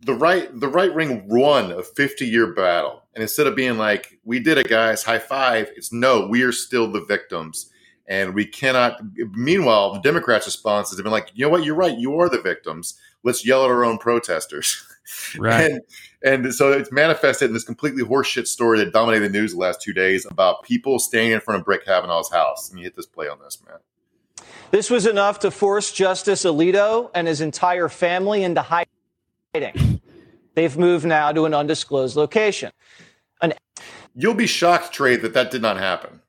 [0.00, 4.18] The right the right wing won a 50 year battle, and instead of being like
[4.24, 7.70] we did it, guys, high five, it's no, we are still the victims,
[8.08, 9.00] and we cannot.
[9.30, 12.42] Meanwhile, the Democrats' response has been like, you know what, you're right, you are the
[12.42, 12.98] victims.
[13.22, 14.84] Let's yell at our own protesters.
[15.36, 15.70] Right.
[15.70, 15.80] And
[16.24, 19.80] and so it's manifested in this completely horseshit story that dominated the news the last
[19.80, 22.70] two days about people standing in front of Brett Kavanaugh's house.
[22.70, 23.78] And you hit this play on this, man.
[24.70, 30.00] This was enough to force Justice Alito and his entire family into hiding.
[30.54, 32.72] They've moved now to an undisclosed location.
[34.14, 36.20] You'll be shocked, Trey, that that did not happen.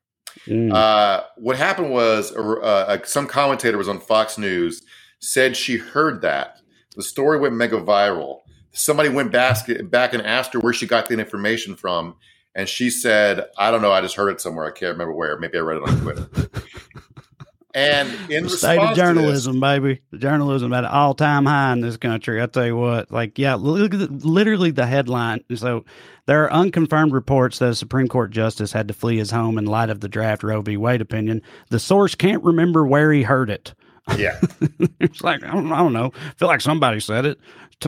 [0.46, 0.72] Mm.
[0.72, 4.82] Uh, what happened was uh, uh, some commentator was on Fox News
[5.20, 6.58] said she heard that.
[6.96, 8.40] The story went mega viral.
[8.74, 12.16] Somebody went back, back and asked her where she got the information from.
[12.56, 13.92] And she said, I don't know.
[13.92, 14.66] I just heard it somewhere.
[14.66, 15.38] I can't remember where.
[15.38, 16.28] Maybe I read it on Twitter.
[17.74, 20.00] and in The state of to this- journalism, baby.
[20.12, 22.40] The journalism at an all time high in this country.
[22.40, 25.42] I tell you what, like, yeah, look at the, literally the headline.
[25.56, 25.84] So
[26.26, 29.66] there are unconfirmed reports that a Supreme Court justice had to flee his home in
[29.66, 30.76] light of the draft Roe v.
[30.76, 31.42] Wade opinion.
[31.70, 33.74] The source can't remember where he heard it.
[34.16, 34.38] yeah.
[35.00, 36.12] it's like, I don't, I don't know.
[36.14, 37.38] I feel like somebody said it,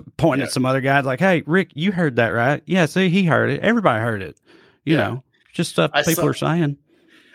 [0.02, 0.46] point Yeah.
[0.46, 2.62] at some other guys, like, hey, Rick, you heard that, right?
[2.66, 3.60] Yeah, see, he heard it.
[3.60, 4.38] Everybody heard it.
[4.84, 5.08] You Yeah.
[5.08, 6.78] know, just stuff I people saw- are saying.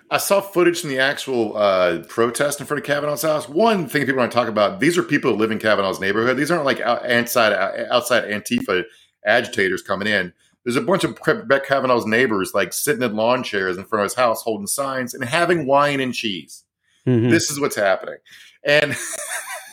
[0.10, 3.48] I saw footage from the actual uh, protest in front of Kavanaugh's house.
[3.48, 6.36] One thing people want to talk about: these are people who live in Kavanaugh's neighborhood.
[6.36, 7.54] These aren't like out, outside
[7.90, 8.84] outside Antifa
[9.26, 10.34] agitators coming in.
[10.66, 11.16] There's a bunch of
[11.48, 15.14] Brett Kavanaugh's neighbors like sitting in lawn chairs in front of his house, holding signs
[15.14, 16.66] and having wine and cheese.
[17.08, 17.30] Mhm.
[17.32, 18.18] This is what's happening,
[18.66, 18.98] and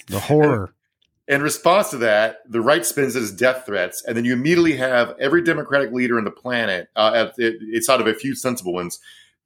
[0.06, 0.72] the horror.
[1.28, 4.76] In response to that, the right spins it as death threats, and then you immediately
[4.76, 8.34] have every Democratic leader in the planet, uh, at, it, it's out of a few
[8.34, 8.98] sensible ones,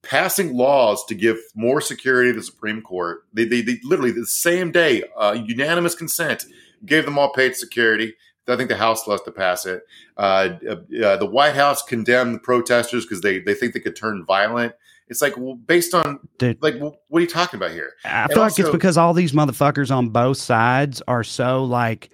[0.02, 3.24] passing laws to give more security to the Supreme Court.
[3.32, 6.44] They, they, they literally the same day, uh, unanimous consent,
[6.86, 8.14] gave them all paid security.
[8.48, 9.82] I think the House has to pass it.
[10.16, 14.24] Uh, uh, the White House condemned the protesters because they, they think they could turn
[14.24, 14.74] violent.
[15.12, 16.60] It's like well, based on Dude.
[16.62, 17.92] like what are you talking about here?
[18.04, 22.10] I And feel like it's because all these motherfuckers on both sides are so like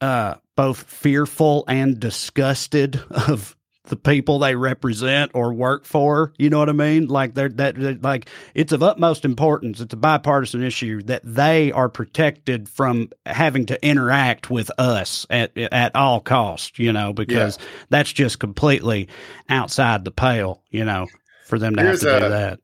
[0.00, 3.56] uh both fearful and disgusted of
[3.90, 6.32] the people they represent or work for.
[6.38, 7.08] You know what I mean?
[7.08, 9.80] Like they're that they're, like it's of utmost importance.
[9.80, 15.56] It's a bipartisan issue that they are protected from having to interact with us at
[15.58, 16.78] at all costs.
[16.78, 17.58] You know, because
[17.90, 19.08] that's just completely
[19.48, 20.62] outside the pale.
[20.70, 21.06] You know,
[21.50, 22.58] for them to Here's have to a- do that.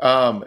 [0.00, 0.44] Um,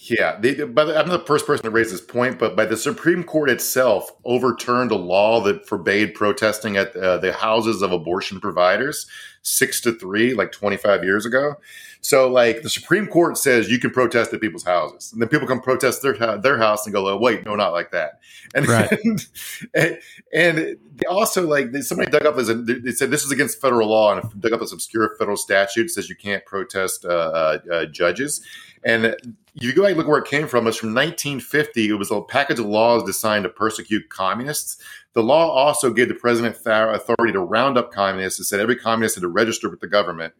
[0.00, 3.24] yeah, they, but I'm the first person to raise this point, but by the Supreme
[3.24, 9.06] Court itself overturned a law that forbade protesting at uh, the houses of abortion providers
[9.42, 11.56] six to three, like 25 years ago.
[12.00, 15.46] So, like, the Supreme Court says you can protest at people's houses, and then people
[15.46, 18.20] come protest their their house and go, oh, "Wait, no, not like that."
[18.54, 18.90] And Right.
[19.74, 19.98] and,
[20.32, 23.88] and they also like somebody dug up as a, they said this is against federal
[23.88, 27.58] law and dug up this obscure federal statute that says you can't protest uh, uh,
[27.72, 28.44] uh, judges.
[28.84, 30.66] And you go back and look where it came from.
[30.66, 31.88] It's from 1950.
[31.88, 34.78] It was a package of laws designed to persecute communists.
[35.12, 39.16] The law also gave the president authority to round up communists and said every communist
[39.16, 40.32] had to register with the government.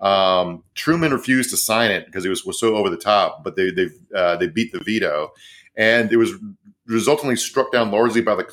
[0.00, 3.56] Um, Truman refused to sign it because it was, was so over the top, but
[3.56, 5.32] they they uh, they beat the veto,
[5.76, 6.34] and it was
[6.86, 8.44] resultantly struck down largely by the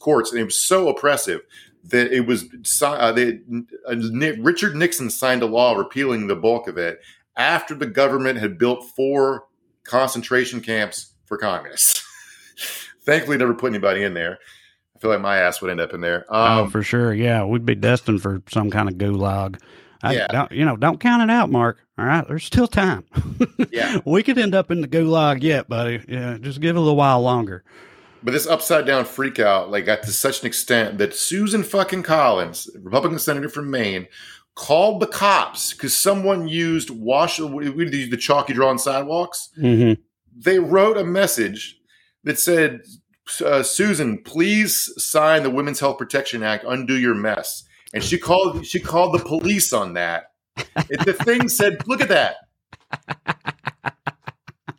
[0.00, 1.42] courts, and it was so oppressive
[1.84, 2.46] that it was
[2.82, 3.38] uh, they,
[3.88, 3.96] uh,
[4.40, 7.00] Richard Nixon signed a law repealing the bulk of it
[7.36, 9.44] after the government had built four
[9.88, 12.04] concentration camps for communists.
[13.02, 14.38] Thankfully, never put anybody in there.
[14.94, 16.26] I feel like my ass would end up in there.
[16.28, 17.14] Oh, um, oh, for sure.
[17.14, 19.60] Yeah, we'd be destined for some kind of gulag.
[20.02, 20.26] I, yeah.
[20.28, 21.78] Don't, you know, don't count it out, Mark.
[21.98, 23.04] All right, there's still time.
[23.72, 26.04] yeah, we could end up in the gulag yet, buddy.
[26.08, 27.64] Yeah, just give it a little while longer.
[28.22, 32.02] But this upside down freak out like got to such an extent that Susan fucking
[32.02, 34.08] Collins, Republican senator from Maine,
[34.58, 39.50] called the cops because someone used wash we the chalky draw on sidewalks.
[39.56, 40.00] Mm-hmm.
[40.36, 41.78] They wrote a message
[42.24, 42.80] that said,
[43.44, 46.64] uh, "Susan, please sign the Women's Health Protection Act.
[46.66, 47.62] Undo your mess."
[47.94, 50.32] And she called she called the police on that.
[50.74, 52.36] The thing said, "Look at that."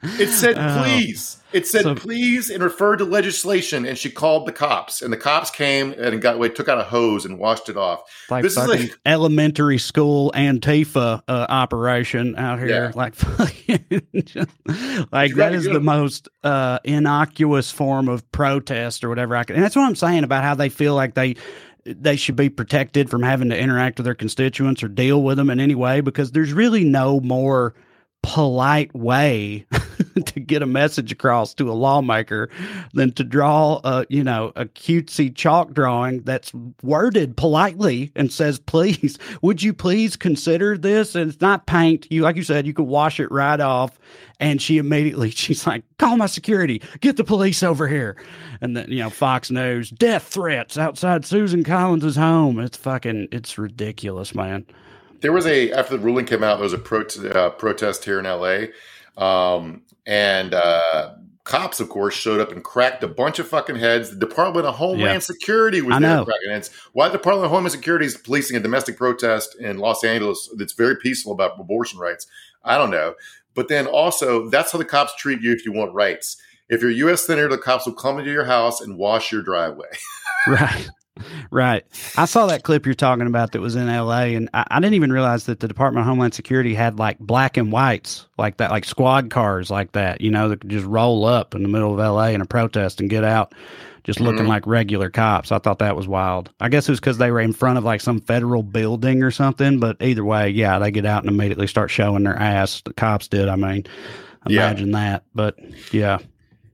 [0.01, 0.81] It said oh.
[0.83, 1.37] please.
[1.51, 5.17] It said so, please and referred to legislation, and she called the cops, and the
[5.17, 8.03] cops came and got away, took out a hose and washed it off.
[8.29, 12.67] Like this is like elementary school Antifa uh, operation out here.
[12.67, 12.91] Yeah.
[12.93, 13.15] Like,
[15.11, 19.35] like that is the most uh, innocuous form of protest or whatever.
[19.35, 21.35] I can, and that's what I'm saying about how they feel like they
[21.83, 25.49] they should be protected from having to interact with their constituents or deal with them
[25.49, 27.73] in any way because there's really no more
[28.21, 29.65] polite way
[30.25, 32.49] to get a message across to a lawmaker
[32.93, 38.59] than to draw a you know a cutesy chalk drawing that's worded politely and says
[38.59, 41.15] please would you please consider this?
[41.15, 42.07] And it's not paint.
[42.11, 43.99] You like you said you could wash it right off.
[44.39, 46.81] And she immediately she's like call my security.
[47.01, 48.15] Get the police over here.
[48.61, 52.59] And then you know fox news death threats outside susan collins's home.
[52.59, 54.65] It's fucking it's ridiculous man.
[55.21, 58.19] There was a after the ruling came out, there was a pro- uh, protest here
[58.19, 58.67] in LA,
[59.17, 64.09] um, and uh, cops, of course, showed up and cracked a bunch of fucking heads.
[64.09, 65.19] The Department of Homeland yeah.
[65.19, 66.25] Security was I there know.
[66.25, 66.71] cracking heads.
[66.93, 70.73] Why the Department of Homeland Security is policing a domestic protest in Los Angeles that's
[70.73, 72.25] very peaceful about abortion rights?
[72.63, 73.13] I don't know.
[73.53, 76.41] But then also, that's how the cops treat you if you want rights.
[76.69, 77.27] If you're a U.S.
[77.27, 79.89] senator, the cops will come into your house and wash your driveway.
[80.47, 80.89] right
[81.51, 81.83] right.
[82.17, 84.95] I saw that clip you're talking about that was in LA, and I, I, didn't
[84.95, 88.71] even realize that the Department of Homeland Security had like black and whites like that,
[88.71, 91.93] like squad cars like that, you know, that could just roll up in the middle
[91.93, 93.53] of LA in a protest and get out
[94.03, 94.49] just looking mm-hmm.
[94.49, 95.51] like regular cops.
[95.51, 96.49] I thought that was wild.
[96.59, 99.29] I guess it was because they were in front of like some federal building or
[99.29, 102.81] something, but either way, yeah, they get out and immediately start showing their ass.
[102.81, 103.47] The cops did.
[103.47, 103.85] I mean,
[104.47, 104.93] imagine yeah.
[104.93, 105.23] that.
[105.35, 105.59] But
[105.91, 106.19] yeah.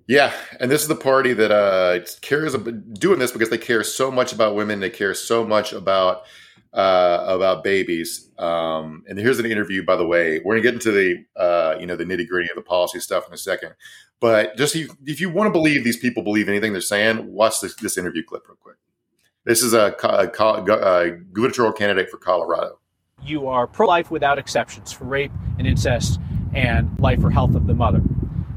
[0.08, 4.12] Yeah, and this is the party that uh, cares doing this because they care so
[4.12, 4.80] much about women.
[4.80, 6.24] They care so much about
[6.74, 8.30] uh, about babies.
[8.38, 10.42] Um, and here's an interview, by the way.
[10.44, 13.28] We're gonna get into the uh, you know the nitty gritty of the policy stuff
[13.28, 13.74] in a second.
[14.20, 17.62] But just if, if you want to believe these people believe anything they're saying, watch
[17.62, 18.78] this, this interview clip real quick.
[19.44, 22.80] This is a, a, a gubernatorial candidate for Colorado.
[23.24, 26.20] You are pro life without exceptions for rape and incest
[26.54, 28.02] and life or health of the mother.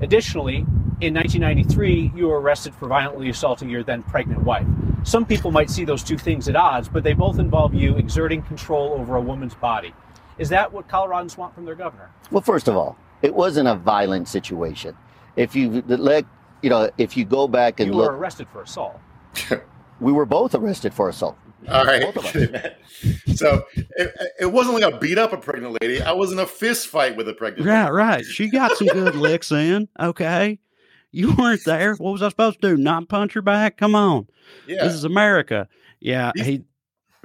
[0.01, 0.65] Additionally,
[1.01, 4.67] in 1993, you were arrested for violently assaulting your then pregnant wife.
[5.05, 8.43] Some people might see those two things at odds, but they both involve you exerting
[8.43, 9.95] control over a woman's body.
[10.39, 12.11] Is that what Coloradans want from their governor?
[12.31, 14.97] Well, first of all, it wasn't a violent situation.
[15.35, 16.25] If you let,
[16.63, 19.01] you know, if you go back and you look, were arrested for assault.
[20.01, 21.37] we were both arrested for assault.
[21.69, 22.03] All right.
[23.35, 26.01] so it, it, wasn't like a beat up a pregnant lady.
[26.01, 27.67] I was in a fist fight with a pregnant.
[27.67, 27.93] Right, lady.
[27.93, 28.25] right.
[28.25, 29.89] She got some good licks in.
[29.99, 30.59] Okay.
[31.11, 31.95] You weren't there.
[31.95, 32.77] What was I supposed to do?
[32.77, 33.77] Not punch her back?
[33.77, 34.29] Come on.
[34.67, 34.85] Yeah.
[34.85, 35.69] This is America.
[36.01, 36.33] Yeah.
[36.37, 36.63] He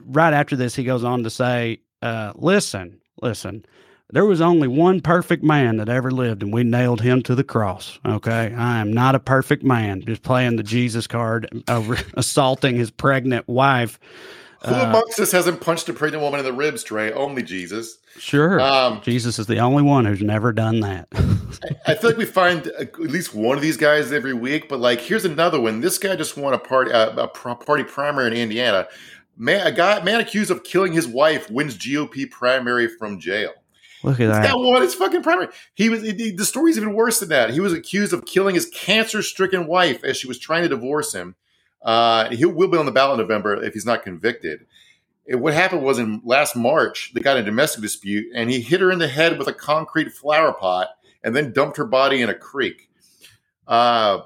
[0.05, 3.65] right after this, he goes on to say, uh, listen, listen,
[4.13, 7.43] there was only one perfect man that ever lived, and we nailed him to the
[7.43, 7.97] cross.
[8.05, 8.53] Okay.
[8.55, 13.47] I am not a perfect man, just playing the Jesus card over assaulting his pregnant
[13.47, 13.99] wife.
[14.65, 17.11] Who uh, amongst us hasn't punched a pregnant woman in the ribs, Trae?
[17.11, 17.97] Only Jesus.
[18.19, 18.61] Sure.
[18.61, 21.07] Um, Jesus is the only one who's never done that.
[21.13, 24.79] I, I, feel like we find at least one of these guys every week, but
[24.79, 25.81] like, here's another one.
[25.81, 28.87] This guy just won a party, uh, a party primary in Indiana.
[29.35, 33.53] Man, a guy, man accused of killing his wife wins GOP primary from jail.
[34.03, 34.43] Look at that.
[34.43, 35.47] That one his fucking primary.
[35.73, 37.51] He was he, the story's even worse than that.
[37.51, 41.35] He was accused of killing his cancer-stricken wife as she was trying to divorce him.
[41.81, 44.65] Uh, he will be on the ballot in November if he's not convicted.
[45.25, 48.81] It, what happened was in last March, they got a domestic dispute, and he hit
[48.81, 50.89] her in the head with a concrete flower pot
[51.23, 52.89] and then dumped her body in a creek.
[53.67, 54.19] Uh,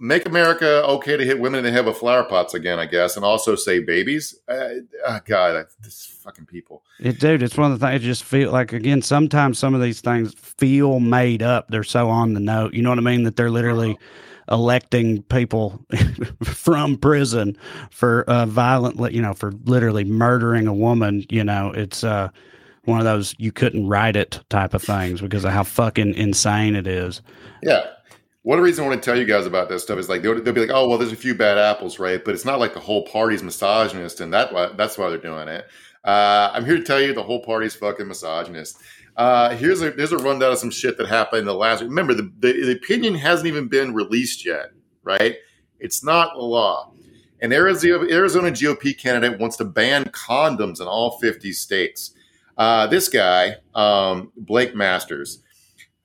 [0.00, 3.16] make America okay to hit women in the head with flower pots again, I guess,
[3.16, 4.38] and also say babies.
[4.48, 4.68] Uh,
[5.06, 6.82] oh God, I, this fucking people.
[7.00, 7.94] It, dude, it's one of the things.
[7.94, 9.02] I just feel like again.
[9.02, 11.68] Sometimes some of these things feel made up.
[11.68, 12.74] They're so on the note.
[12.74, 13.24] You know what I mean?
[13.24, 13.92] That they're literally.
[13.92, 14.04] Uh-huh
[14.50, 15.78] electing people
[16.42, 17.56] from prison
[17.90, 21.24] for uh, violently, you know, for literally murdering a woman.
[21.28, 22.30] You know, it's uh,
[22.84, 26.74] one of those you couldn't write it type of things because of how fucking insane
[26.74, 27.20] it is.
[27.62, 27.84] Yeah.
[28.48, 30.54] One reason I want to tell you guys about this stuff is like they'll, they'll,
[30.54, 32.24] be like, oh well, there's a few bad apples, right?
[32.24, 35.66] But it's not like the whole party's misogynist, and that that's why they're doing it.
[36.02, 38.78] Uh, I'm here to tell you the whole party's fucking misogynist.
[39.18, 41.82] Uh, here's a here's a rundown of some shit that happened the last.
[41.82, 44.70] Remember, the, the, the opinion hasn't even been released yet,
[45.02, 45.36] right?
[45.78, 46.94] It's not a law.
[47.42, 52.14] An Arizona, Arizona GOP candidate wants to ban condoms in all 50 states.
[52.56, 55.42] Uh, this guy, um, Blake Masters,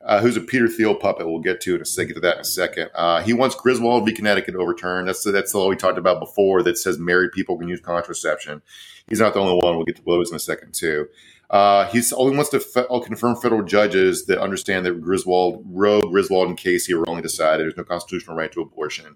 [0.06, 2.16] uh, who's a Peter Thiel puppet, we'll get to in a second.
[2.16, 2.90] To that in a second.
[2.94, 4.14] Uh, he wants Griswold v.
[4.14, 5.08] Connecticut overturned.
[5.08, 7.80] That's the, that's the law we talked about before that says married people can use
[7.80, 8.62] contraception.
[9.08, 9.76] He's not the only one.
[9.76, 11.08] We'll get to those in a second too.
[11.50, 16.48] Uh, he's only wants to fe- confirm federal judges that understand that Griswold, Roe, Griswold,
[16.48, 17.64] and Casey were only decided.
[17.64, 19.16] There's no constitutional right to abortion.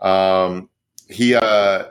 [0.00, 0.70] Um,
[1.08, 1.84] he uh,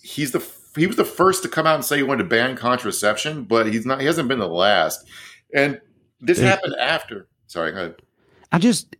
[0.00, 2.56] he's the he was the first to come out and say he wanted to ban
[2.56, 4.00] contraception, but he's not.
[4.00, 5.04] He hasn't been the last.
[5.52, 5.80] And
[6.20, 7.28] this happened after.
[7.52, 8.02] Sorry, go ahead.
[8.50, 8.96] I just.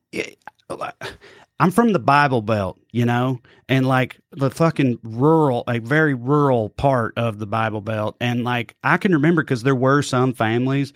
[1.59, 6.69] I'm from the Bible Belt, you know, and like the fucking rural, a very rural
[6.69, 8.17] part of the Bible Belt.
[8.21, 10.93] And like I can remember because there were some families,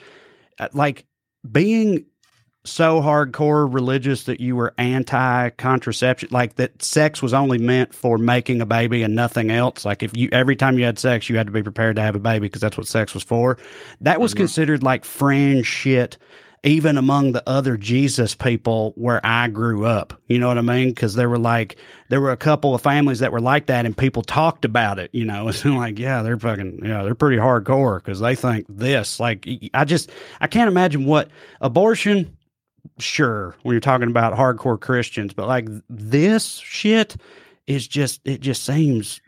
[0.59, 1.07] uh, like
[1.51, 2.05] being
[2.65, 8.19] so hardcore religious that you were anti contraception, like that sex was only meant for
[8.19, 9.87] making a baby and nothing else.
[9.87, 12.17] Like if you, every time you had sex, you had to be prepared to have
[12.17, 13.57] a baby because that's what sex was for.
[14.03, 14.41] That was mm-hmm.
[14.41, 16.19] considered like fringe shit
[16.67, 20.21] even among the other Jesus people where I grew up.
[20.27, 20.89] You know what I mean?
[20.89, 21.77] Because there were like
[22.09, 25.11] there were a couple of families that were like that, and people talked about it.
[25.15, 29.21] You know, it's like, yeah, they're fucking, yeah, they're pretty hardcore because they think this.
[29.21, 30.11] Like, I just
[30.41, 32.37] I can't imagine what abortion.
[32.99, 37.17] Sure, when you're talking about hardcore Christians, but like this shit
[37.67, 39.21] is just it just seems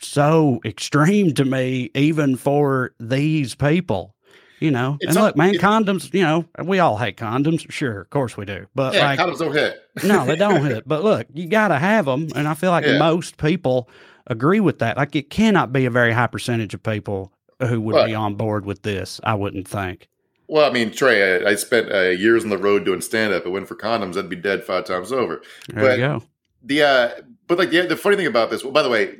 [0.00, 4.14] so extreme to me, even for these people.
[4.60, 6.12] You know, it's and look, man, it, condoms.
[6.12, 7.70] You know, we all hate condoms.
[7.70, 8.66] Sure, of course we do.
[8.74, 9.80] But yeah, like, condoms don't hit.
[10.04, 10.86] no, they don't hit.
[10.86, 12.98] But look, you got to have them, and I feel like yeah.
[12.98, 13.88] most people
[14.26, 14.96] agree with that.
[14.96, 18.66] Like, it cannot be a very high percentage of people who would be on board
[18.66, 19.20] with this.
[19.24, 20.08] I wouldn't think.
[20.48, 23.44] Well, I mean, Trae, I, I spent uh, years on the road doing stand up.
[23.44, 25.42] It went for condoms, I'd be dead five times over.
[25.68, 26.22] There but you go.
[26.62, 27.10] The uh,
[27.46, 28.64] but like the the funny thing about this.
[28.64, 29.18] Well, by the way,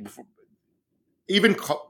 [1.28, 1.87] even co-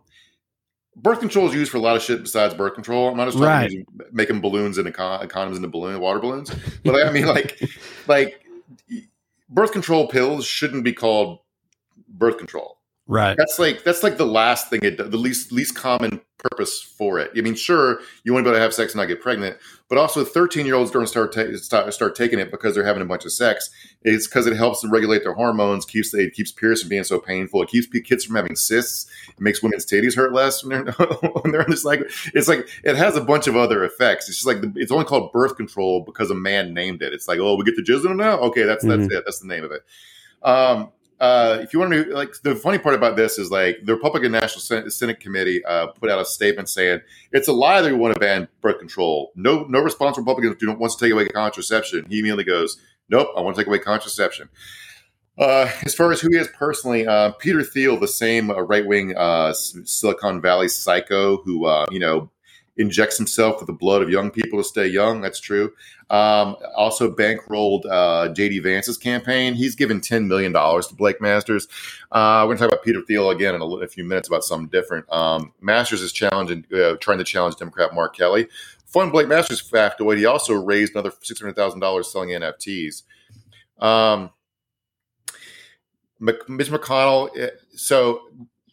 [1.02, 3.08] birth control is used for a lot of shit besides birth control.
[3.08, 3.70] I'm not just talking right.
[3.70, 7.60] using, making balloons and condoms into balloon water balloons, but I mean like
[8.06, 8.46] like
[9.48, 11.38] birth control pills shouldn't be called
[12.08, 12.77] birth control.
[13.08, 13.36] Right.
[13.38, 17.30] That's like that's like the last thing it the least least common purpose for it.
[17.36, 19.56] I mean, sure, you want to be able to have sex and not get pregnant,
[19.88, 23.02] but also 13 year olds don't start, ta- start start taking it because they're having
[23.02, 23.70] a bunch of sex.
[24.02, 27.18] It's because it helps them regulate their hormones, keeps it keeps periods from being so
[27.18, 27.62] painful.
[27.62, 29.10] It keeps kids from having cysts.
[29.30, 30.92] It makes women's titties hurt less when they're
[31.42, 32.02] when they're on this like
[32.34, 34.28] it's like it has a bunch of other effects.
[34.28, 37.14] It's just like the, it's only called birth control because a man named it.
[37.14, 38.38] It's like oh we get the jizz in them now.
[38.40, 39.00] Okay, that's mm-hmm.
[39.00, 39.24] that's it.
[39.24, 39.82] That's the name of it.
[40.42, 43.94] Um, uh, if you want to, like, the funny part about this is like the
[43.94, 47.00] Republican National Senate, Senate Committee uh, put out a statement saying
[47.32, 49.32] it's a lie that we want to ban birth control.
[49.34, 52.06] No, no responsible Republicans do not want to take away contraception.
[52.08, 54.48] He immediately goes, "Nope, I want to take away contraception."
[55.38, 58.86] Uh, as far as who he is personally, uh, Peter Thiel, the same uh, right
[58.86, 62.30] wing uh, Silicon Valley psycho who, you know,
[62.78, 65.20] injects himself with the blood of young people to stay young.
[65.20, 65.72] That's true.
[66.10, 69.54] Um, also bankrolled uh, JD Vance's campaign.
[69.54, 71.68] He's given $10 million to Blake Masters.
[72.10, 74.44] Uh, we're going to talk about Peter Thiel again in a, a few minutes about
[74.44, 75.12] something different.
[75.12, 78.48] Um, Masters is challenging, uh, trying to challenge Democrat Mark Kelly.
[78.86, 83.02] Fun Blake Masters factoid, he also raised another $600,000 selling NFTs.
[83.78, 84.30] Um,
[86.20, 88.22] Mitch McConnell, eh, so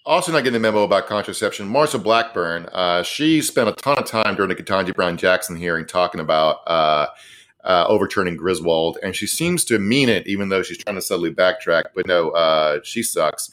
[0.05, 1.67] also not getting the memo about contraception.
[1.67, 5.85] Marsha Blackburn, uh, she spent a ton of time during the Ketanji Brown Jackson hearing
[5.85, 7.07] talking about uh,
[7.63, 11.33] uh, overturning Griswold, and she seems to mean it, even though she's trying to subtly
[11.33, 11.85] backtrack.
[11.95, 13.51] But no, uh, she sucks.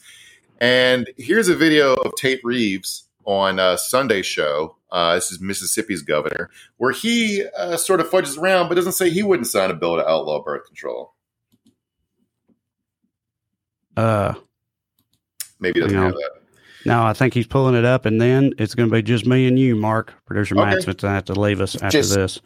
[0.59, 4.77] And here's a video of Tate Reeves on a Sunday show.
[4.91, 9.09] Uh, this is Mississippi's governor, where he uh, sort of fudges around, but doesn't say
[9.09, 11.15] he wouldn't sign a bill to outlaw birth control.
[13.97, 14.35] Uh,
[15.59, 16.42] maybe doesn't have that.
[16.85, 19.47] No, I think he's pulling it up, and then it's going to be just me
[19.47, 20.13] and you, Mark.
[20.25, 20.65] Producer okay.
[20.65, 22.41] Matt's going to have to leave us after just, this.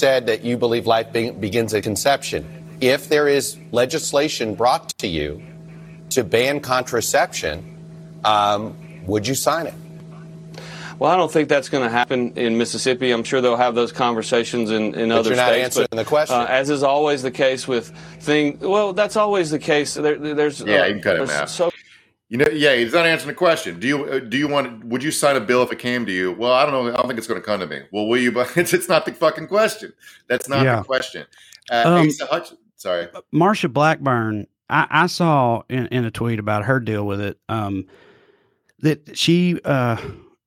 [0.00, 2.76] said that you believe life be- begins at conception.
[2.80, 5.42] If there is legislation brought to you
[6.10, 8.76] to ban contraception, um,
[9.06, 9.74] would you sign it?
[10.98, 13.10] Well, I don't think that's going to happen in Mississippi.
[13.10, 15.64] I'm sure they'll have those conversations in, in But other you're not states.
[15.64, 16.36] answering the question.
[16.36, 19.94] Uh, as is always the case with things, well, that's always the case.
[19.94, 21.50] There, there's Yeah, uh, you can cut him there's out.
[21.50, 21.72] So
[22.32, 23.78] You know, yeah, he's not answering the question.
[23.78, 24.84] Do you uh, do you want?
[24.86, 26.32] Would you sign a bill if it came to you?
[26.32, 26.90] Well, I don't know.
[26.90, 27.82] I don't think it's going to come to me.
[27.92, 28.32] Well, will you?
[28.32, 29.92] But it's, it's not the fucking question.
[30.28, 30.76] That's not Yeah.
[30.76, 31.26] the question.
[31.70, 33.08] Uh, Um, Asa Hutch- sorry.
[33.34, 37.84] Marsha Blackburn, I, I saw in, in a tweet about her deal with it um,
[38.78, 39.98] that she uh,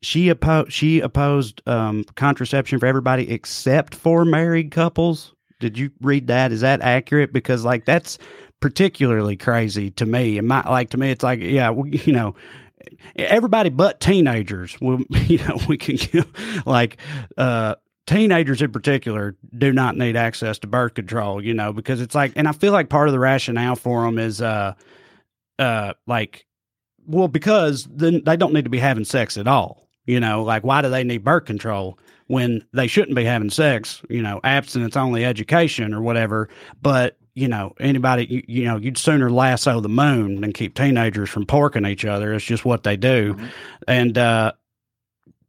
[0.02, 5.36] she opposed she opposed um, contraception for everybody except for married couples.
[5.60, 6.52] Did you read that?
[6.52, 7.32] Is that accurate?
[7.32, 8.18] Because like that's
[8.60, 10.38] particularly crazy to me.
[10.38, 12.36] And my like to me, it's like yeah, you know.
[13.16, 15.98] Everybody but teenagers, will you know, we can
[16.66, 16.98] like
[17.36, 17.76] uh,
[18.06, 22.34] teenagers in particular do not need access to birth control, you know, because it's like,
[22.36, 24.74] and I feel like part of the rationale for them is, uh,
[25.58, 26.46] uh, like,
[27.08, 30.64] well, because then they don't need to be having sex at all, you know, like
[30.64, 31.98] why do they need birth control
[32.28, 36.50] when they shouldn't be having sex, you know, abstinence only education or whatever.
[36.82, 41.30] But, you know, anybody, you, you know, you'd sooner lasso the moon than keep teenagers
[41.30, 42.34] from porking each other.
[42.34, 43.38] It's just what they do.
[43.88, 44.54] And, uh,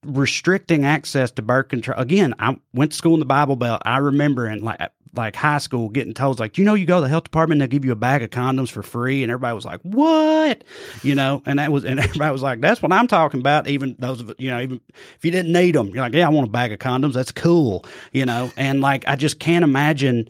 [0.05, 3.83] restricting access to birth control again i went to school in the bible belt.
[3.85, 4.79] I remember in like
[5.17, 7.69] like high school getting told like you know you go to the health department they'll
[7.69, 9.23] give you a bag of condoms for free?
[9.23, 10.65] And everybody was like what?
[11.03, 11.43] You know?
[11.47, 13.67] And that was and everybody was like that's what i'm talking about.
[13.69, 14.81] Even those of you know even
[15.17, 17.15] if you didn't need them you're like yeah i want a bag of condoms.
[17.15, 17.85] That's cool.
[18.13, 18.51] You know?
[18.57, 20.29] And like i just can't imagine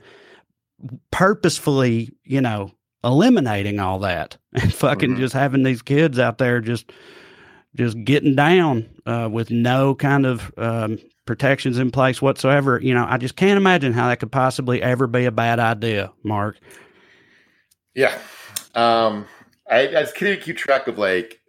[1.11, 2.71] purposefully you know
[3.03, 6.93] eliminating all that and fucking just having these kids out there just
[7.77, 12.81] just getting down uh, with no kind of um, protections in place whatsoever.
[12.83, 16.13] You know, I just can't imagine how that could possibly ever be a bad idea,
[16.23, 16.59] Mark.
[17.95, 18.17] Yeah.
[18.75, 19.27] Um,
[19.71, 21.41] I, I just couldn't keep track of like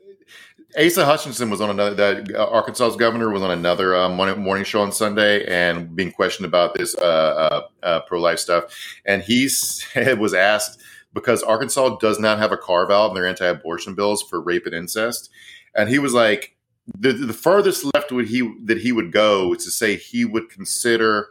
[0.77, 1.95] Asa Hutchinson was on another.
[2.23, 6.45] The uh, Arkansas's governor was on another uh, morning, show on Sunday and being questioned
[6.45, 8.65] about this uh, uh, uh, pro life stuff,
[9.03, 10.79] and he said was asked
[11.13, 14.67] because Arkansas does not have a carve out in their anti abortion bills for rape
[14.67, 15.31] and incest,
[15.73, 16.55] and he was like
[16.85, 20.49] the the furthest left would he that he would go is to say he would
[20.49, 21.29] consider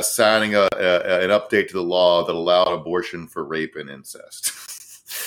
[0.00, 4.52] signing a, a, an update to the law that allowed abortion for rape and incest.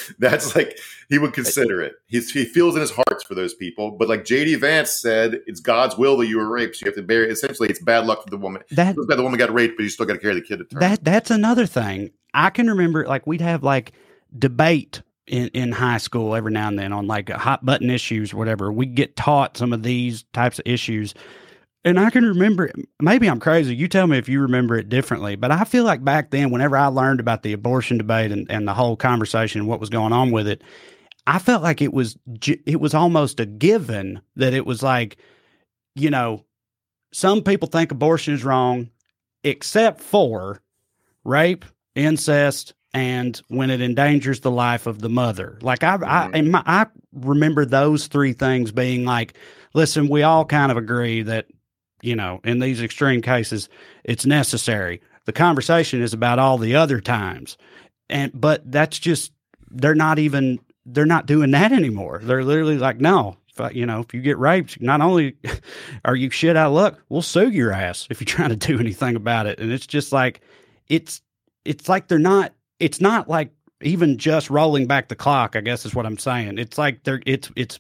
[0.20, 0.78] That's like
[1.10, 1.94] he would consider it.
[2.08, 5.60] He's, he feels in his hearts for those people, but like JD Vance said, it's
[5.60, 6.78] God's will that you were raped.
[6.78, 7.26] So you have to bear.
[7.26, 8.64] Essentially, it's bad luck for the woman.
[8.72, 10.66] That- bad the woman got raped, but you still got to carry the kid to
[10.66, 10.80] term.
[10.80, 12.12] That that's another thing.
[12.34, 13.94] I can remember like we'd have like
[14.38, 18.38] debate in, in high school every now and then on like hot button issues or
[18.38, 18.72] whatever.
[18.72, 21.14] We get taught some of these types of issues.
[21.84, 22.72] And I can remember,
[23.02, 23.76] maybe I'm crazy.
[23.76, 26.78] You tell me if you remember it differently, but I feel like back then, whenever
[26.78, 30.14] I learned about the abortion debate and, and the whole conversation and what was going
[30.14, 30.62] on with it,
[31.26, 35.18] I felt like it was it was almost a given that it was like,
[35.96, 36.46] you know,
[37.14, 38.90] some people think abortion is wrong,
[39.44, 40.62] except for
[41.24, 41.66] rape,
[41.96, 45.58] incest, and when it endangers the life of the mother.
[45.62, 46.36] Like I, I, mm-hmm.
[46.36, 49.36] and my, I remember those three things being like,
[49.74, 51.48] listen, we all kind of agree that,
[52.02, 53.70] you know, in these extreme cases,
[54.04, 55.02] it's necessary.
[55.26, 57.58] The conversation is about all the other times,
[58.10, 59.32] and but that's just
[59.70, 62.20] they're not even they're not doing that anymore.
[62.24, 65.36] They're literally like, no, I, you know, if you get raped, not only
[66.06, 68.80] are you shit out of luck, we'll sue your ass if you're trying to do
[68.80, 69.60] anything about it.
[69.60, 70.42] And it's just like,
[70.88, 71.22] it's
[71.66, 72.54] it's like they're not.
[72.80, 73.52] It's not like
[73.82, 75.56] even just rolling back the clock.
[75.56, 76.58] I guess is what I'm saying.
[76.58, 77.80] It's like they're it's it's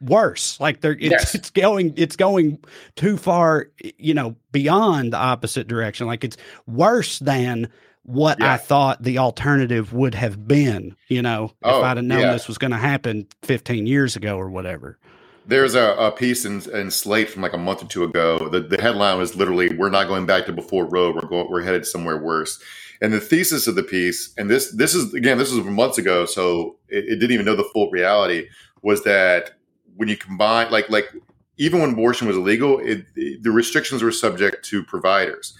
[0.00, 0.58] worse.
[0.60, 1.34] Like they're it's Yes.
[1.34, 2.58] it's going it's going
[2.96, 3.68] too far.
[3.98, 6.06] You know, beyond the opposite direction.
[6.06, 6.36] Like it's
[6.66, 7.68] worse than
[8.06, 10.94] what I thought the alternative would have been.
[11.08, 12.32] You know, if Oh, I'd have known yeah.
[12.32, 14.98] this was going to happen 15 years ago or whatever.
[15.46, 18.48] There's a, a piece in, in Slate from like a month or two ago.
[18.48, 21.12] The, the headline was literally, "We're not going back to before Roe.
[21.12, 21.48] We're going.
[21.50, 22.58] We're headed somewhere worse."
[23.02, 26.26] And the thesis of the piece, and this this is again, this was months ago,
[26.26, 28.48] so it, it didn't even know the full reality.
[28.82, 29.52] Was that
[29.96, 31.12] when you combine, like like
[31.58, 35.56] even when abortion was illegal, it, it- the restrictions were subject to providers.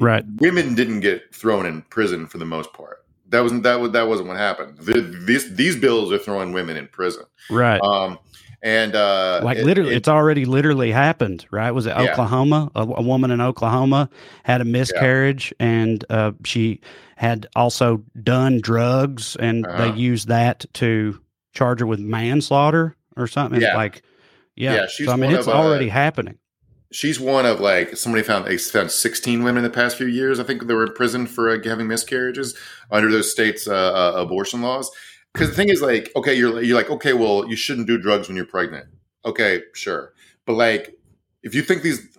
[0.00, 0.24] Right.
[0.38, 3.05] Women didn't get thrown in prison for the most part.
[3.28, 4.78] That wasn't that was that wasn't what happened.
[4.78, 7.24] The, these these bills are throwing women in prison.
[7.50, 7.80] Right.
[7.82, 8.18] Um,
[8.62, 11.70] and uh, like it- literally, it- it's already literally happened, right?
[11.72, 12.12] Was it Yeah.
[12.12, 12.70] Oklahoma?
[12.74, 14.08] A, a woman in Oklahoma
[14.44, 16.80] had a miscarriage, and uh, she
[17.16, 19.90] had also done drugs, and Uh-huh.
[19.90, 21.20] they used that to
[21.52, 23.60] charge her with manslaughter or something.
[23.60, 23.76] Yeah.
[23.76, 24.02] Like,
[24.56, 26.38] yeah, Yeah, she's so I mean, it's uh, already happening.
[26.92, 30.38] She's one of like somebody found they found 16 women in the past few years.
[30.38, 32.56] I think they were in prison for uh, having miscarriages
[32.90, 34.90] under those states' uh, uh, abortion laws.
[35.32, 38.28] Because the thing is, like, okay, you're you're like, okay, well, you shouldn't do drugs
[38.28, 38.86] when you're pregnant.
[39.24, 40.14] Okay, sure,
[40.46, 40.94] but like,
[41.42, 42.16] if you think these,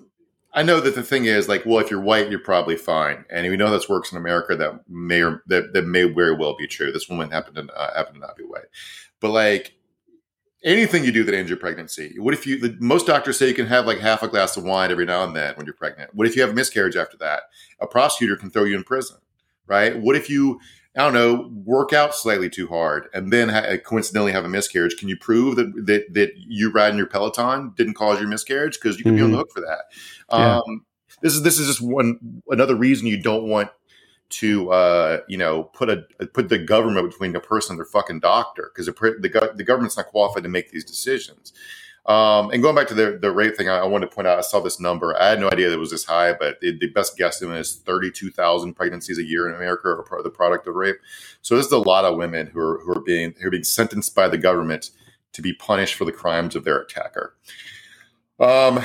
[0.54, 3.50] I know that the thing is, like, well, if you're white, you're probably fine, and
[3.50, 4.56] we know this works in America.
[4.56, 6.92] That may or that, that may very well be true.
[6.92, 8.66] This woman happened to uh, happen to not be white,
[9.20, 9.77] but like
[10.64, 12.16] anything you do that ends your pregnancy.
[12.18, 12.60] What if you?
[12.60, 15.24] The, most doctors say you can have like half a glass of wine every now
[15.24, 16.14] and then when you're pregnant.
[16.14, 17.44] What if you have a miscarriage after that?
[17.80, 19.18] A prosecutor can throw you in prison,
[19.68, 19.98] right?
[19.98, 20.60] What if you?
[20.96, 24.98] I don't know, work out slightly too hard and then ha- coincidentally have a miscarriage.
[24.98, 28.80] Can you prove that that, that you riding your Peloton didn't cause your miscarriage?
[28.82, 29.18] Because you can mm-hmm.
[29.18, 29.84] be on the hook for that.
[30.32, 30.58] Yeah.
[30.58, 30.86] Um,
[31.22, 33.70] this is this is just one another reason you don't want
[34.30, 36.04] to uh, you know put a
[36.34, 39.98] put the government between the person and their fucking doctor because the, the, the government's
[39.98, 41.54] not qualified to make these decisions.
[42.08, 44.38] Um, and going back to the the rate thing, I, I, wanted to point out
[44.38, 45.14] I saw this number.
[45.20, 47.76] I had no idea that it was this high, but the, the best guesstimate is
[47.76, 50.98] thirty two thousand pregnancies a year in America are the product of rape.
[51.42, 53.66] So this is a lot of women who are who are being who are being
[53.66, 54.92] sentenced by the government
[55.34, 57.36] to be punished for the crimes of their attacker.
[58.40, 58.80] Um,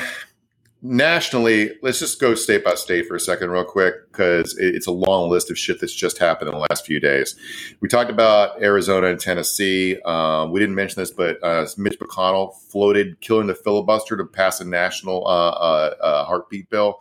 [0.82, 4.92] nationally, let's just go state by state for a second, real quick, because it's a
[4.92, 7.36] long list of shit that's just happened in the last few days.
[7.80, 10.00] We talked about Arizona and Tennessee.
[10.02, 14.60] Um, we didn't mention this, but uh, Mitch McConnell floated killing the filibuster to pass
[14.60, 17.00] a national uh, uh, uh heartbeat bill.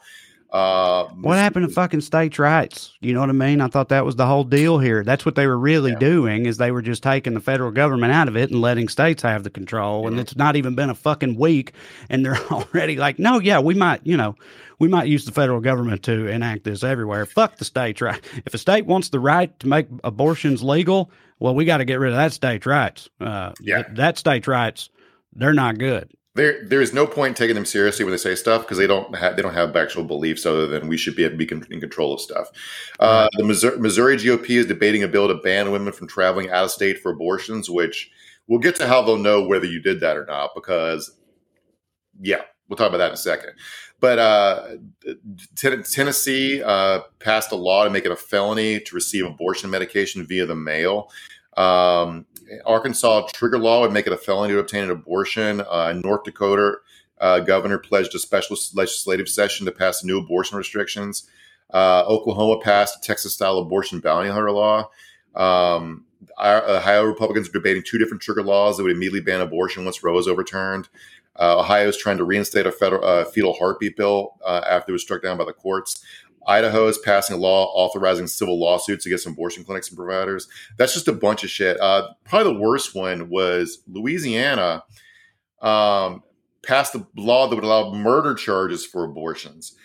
[0.52, 2.98] Uh, what happened to fucking states' rights?
[3.00, 3.62] You know what I mean?
[3.62, 5.02] I thought that was the whole deal here.
[5.02, 6.00] That's what they were really yeah.
[6.00, 9.24] doing is they were just taking the federal government out of it and letting states
[9.24, 10.08] have the control.
[10.08, 11.72] And it's not even been a fucking week,
[12.10, 14.36] and they're already like, no, yeah, we might, you know,
[14.78, 17.26] we might use the federal government to enact this everywhere.
[17.26, 18.22] Fuck the states' right.
[18.46, 22.00] If a state wants the right to make abortions legal, well, we got to get
[22.00, 23.10] rid of that state's rights.
[23.22, 24.90] Uh, yeah, that, that state's rights,
[25.34, 28.62] they're not good there there is no point taking them seriously when they say stuff
[28.62, 31.48] because they don't have they don't have actual beliefs other than we should be, be
[31.52, 32.48] in control of stuff.
[33.00, 36.64] Uh, the Missouri, Missouri GOP is debating a bill to ban women from traveling out
[36.64, 38.10] of state for abortions, which
[38.48, 41.18] we'll get to how they'll know whether you did that or not because
[42.22, 43.52] yeah, we'll talk about that in a second.
[44.00, 44.68] But uh,
[45.56, 50.26] t- Tennessee uh, passed a law to make it a felony to receive abortion medication
[50.26, 51.12] via the mail.
[51.58, 52.26] Um,
[52.66, 55.62] Arkansas trigger law would make it a felony to obtain an abortion.
[55.70, 56.76] Uh, North Dakota
[57.20, 61.30] uh, governor pledged a special legislative session to pass new abortion restrictions.
[61.74, 64.90] Uh, Oklahoma passed a Texas style abortion bounty hunter law.
[65.36, 66.06] Um,
[66.40, 70.18] Ohio Republicans are debating two different trigger laws that would immediately ban abortion once Roe
[70.18, 70.90] is overturned.
[71.40, 74.94] Uh, Ohio is trying to reinstate a federal uh, fetal heartbeat bill uh, after it
[74.94, 76.04] was struck down by the courts.
[76.48, 80.48] Idaho is passing a law authorizing civil lawsuits against abortion clinics and providers.
[80.78, 81.80] That's just a bunch of shit.
[81.80, 84.84] Uh, probably the worst one was Louisiana
[85.62, 86.24] um,
[86.64, 89.76] passed a law that would allow murder charges for abortions.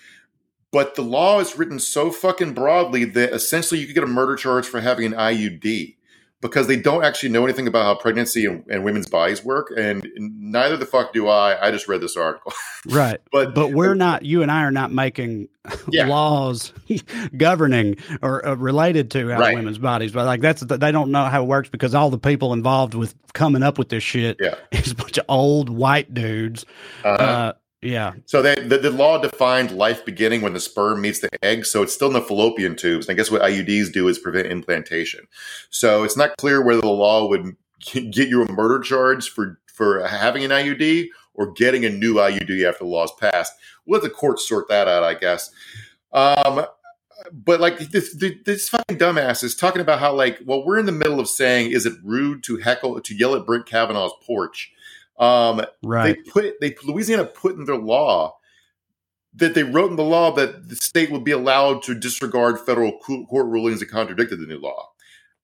[0.73, 4.37] But the law is written so fucking broadly that essentially you could get a murder
[4.37, 5.97] charge for having an IUD
[6.41, 10.07] because they don't actually know anything about how pregnancy and, and, women's bodies work, and
[10.17, 11.67] neither the fuck do I.
[11.67, 12.53] I just read this article,
[12.87, 13.21] right?
[13.33, 14.25] but but we're not.
[14.25, 15.49] You and I are not making
[15.91, 16.07] yeah.
[16.07, 16.73] laws
[17.37, 19.57] governing or uh, related to how right.
[19.57, 20.13] women's bodies.
[20.13, 23.15] But like that's they don't know how it works because all the people involved with
[23.33, 24.57] coming up with this shit yeah.
[24.73, 26.67] is a bunch of old white dudes.
[27.05, 27.23] Uh-huh.
[27.23, 28.15] Uh, yeah.
[28.25, 31.67] So the, the law defined life beginning when the sperm meets the egg.
[31.67, 33.07] So it's still in the fallopian tubes.
[33.07, 35.27] And I guess what IUDs do is prevent implantation.
[35.71, 37.57] So it's not clear whether the law would
[37.93, 42.67] get you a murder charge for, for having an IUD or getting a new IUD
[42.67, 43.53] after the law is passed.
[43.85, 45.51] We'll let the courts sort that out, I guess.
[46.13, 46.67] Um,
[47.33, 50.93] but like this, this fucking dumbass is talking about how like, well, we're in the
[50.93, 54.73] middle of saying, is it rude to heckle to yell at Brett Kavanaugh's porch?
[55.19, 56.17] Um, right.
[56.25, 58.37] They put they Louisiana put in their law
[59.35, 62.99] that they wrote in the law that the state would be allowed to disregard federal
[62.99, 64.89] court rulings that contradicted the new law.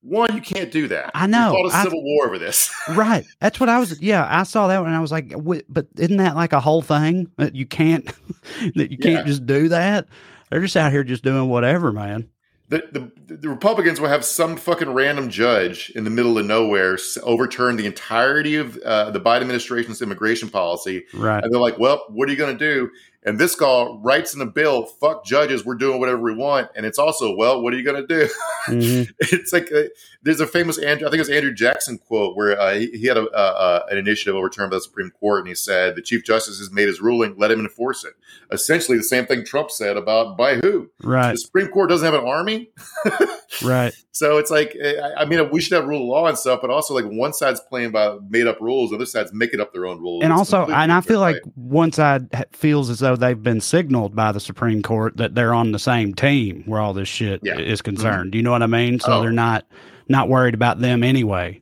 [0.01, 1.13] One, you can't do that.
[1.15, 1.53] I know.
[1.53, 2.75] We fought a I, civil war over this.
[2.91, 3.25] right.
[3.41, 4.01] That's what I was.
[4.03, 4.89] Yeah, I saw that one.
[4.89, 5.33] and I was like,
[5.69, 8.05] but isn't that like a whole thing that you can't
[8.75, 10.09] that you can't just do that?
[10.51, 12.29] They're just out here just doing whatever, man
[12.73, 16.97] the, the, the Republicans will have some fucking random judge in the middle of nowhere
[17.23, 21.05] overturn the entirety of uh, the Biden administration's immigration policy.
[21.13, 21.45] Right.
[21.45, 22.91] And they're like, well, what are you going to do?
[23.25, 26.71] And this guy writes in the bill, fuck judges, we're doing whatever we want.
[26.75, 28.29] And it's also, well, what are you going to do?
[28.67, 29.11] Mm-hmm.
[29.21, 29.89] it's like, a, uh,
[30.23, 33.17] there's a famous Andrew, I think it's Andrew Jackson quote where uh, he, he, had
[33.17, 35.41] a, uh, an initiative overturned by the Supreme Court.
[35.41, 38.15] And he said, the Chief Justice has made his ruling, let him enforce it.
[38.51, 40.91] Essentially the same thing Trump said about by who.
[41.03, 41.33] Right.
[41.33, 42.71] The Supreme Court doesn't have an army.
[43.63, 43.93] right.
[44.13, 46.71] So it's like, eh, I mean, we should have rule of law and stuff, but
[46.71, 49.87] also like one side's playing by made up rules, the other side's making up their
[49.87, 50.23] own rules.
[50.23, 51.35] And it's also, and I feel right.
[51.35, 55.35] like one side feels as though also they've been signaled by the Supreme Court that
[55.35, 57.59] they're on the same team where all this shit Yeah.
[57.59, 57.85] is Mm-hmm.
[57.97, 58.33] concerned.
[58.33, 59.01] Do you know what I mean?
[59.01, 59.21] So Oh.
[59.21, 59.67] they're not
[60.09, 61.61] not worried about them anyway.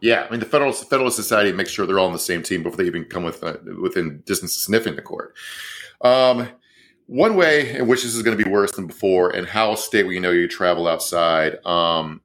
[0.00, 2.62] Yeah, I mean the Federal Federalist Society makes sure they're all on the same team
[2.62, 5.34] before they even come with, uh, within distance of sniffing the court.
[6.02, 6.48] Um,
[7.06, 10.06] one way in which this is going to be worse than before, and how state
[10.06, 12.20] we know you travel outside, um,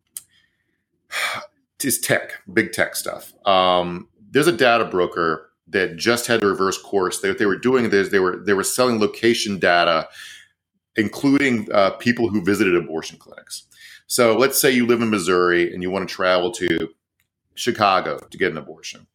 [1.83, 3.33] is tech, big tech stuff.
[3.47, 7.19] Um, there's a data broker that just had to reverse course.
[7.19, 8.09] They, they were doing this.
[8.09, 10.07] They were they were selling location data,
[10.95, 13.67] including uh, people who visited abortion clinics.
[14.07, 16.89] So let's say you live in Missouri and you want to travel to
[17.55, 19.07] Chicago to get an abortion.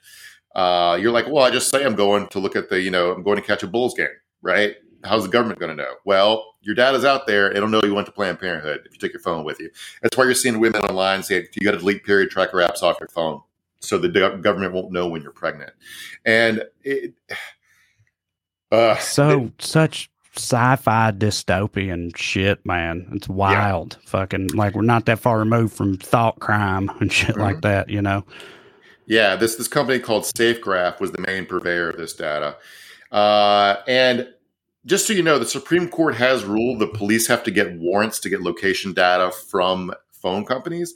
[0.54, 3.12] Uh, you're like, well, I just say I'm going to look at the, you know,
[3.12, 4.08] I'm going to catch a Bulls game,
[4.40, 4.74] right?
[5.04, 5.92] How's the government going to know?
[6.06, 7.52] Well, your data's out there.
[7.52, 9.70] It'll know you went to Planned Parenthood if you take your phone with you.
[10.00, 12.96] That's why you're seeing women online say you got to delete period tracker apps off
[12.98, 13.42] your phone
[13.80, 15.72] so the government won't know when you're pregnant.
[16.24, 17.14] And it,
[18.72, 23.08] uh, So such sci-fi dystopian shit, man.
[23.12, 23.98] It's wild.
[24.04, 27.40] Fucking like we're not that far removed from thought crime and shit Mm-hmm.
[27.40, 28.24] like that, you know.
[29.06, 32.56] Yeah, this this company called SafeGraph was the main purveyor of this data,
[33.12, 34.28] uh, and
[34.84, 38.18] just so you know, the Supreme Court has ruled the police have to get warrants
[38.20, 40.94] to get location data from phone companies,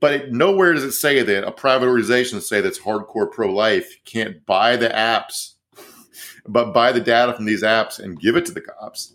[0.00, 3.96] but it, nowhere does it say that a private organization say that's hardcore pro life
[4.04, 5.54] can't buy the apps,
[6.46, 9.14] but buy the data from these apps and give it to the cops.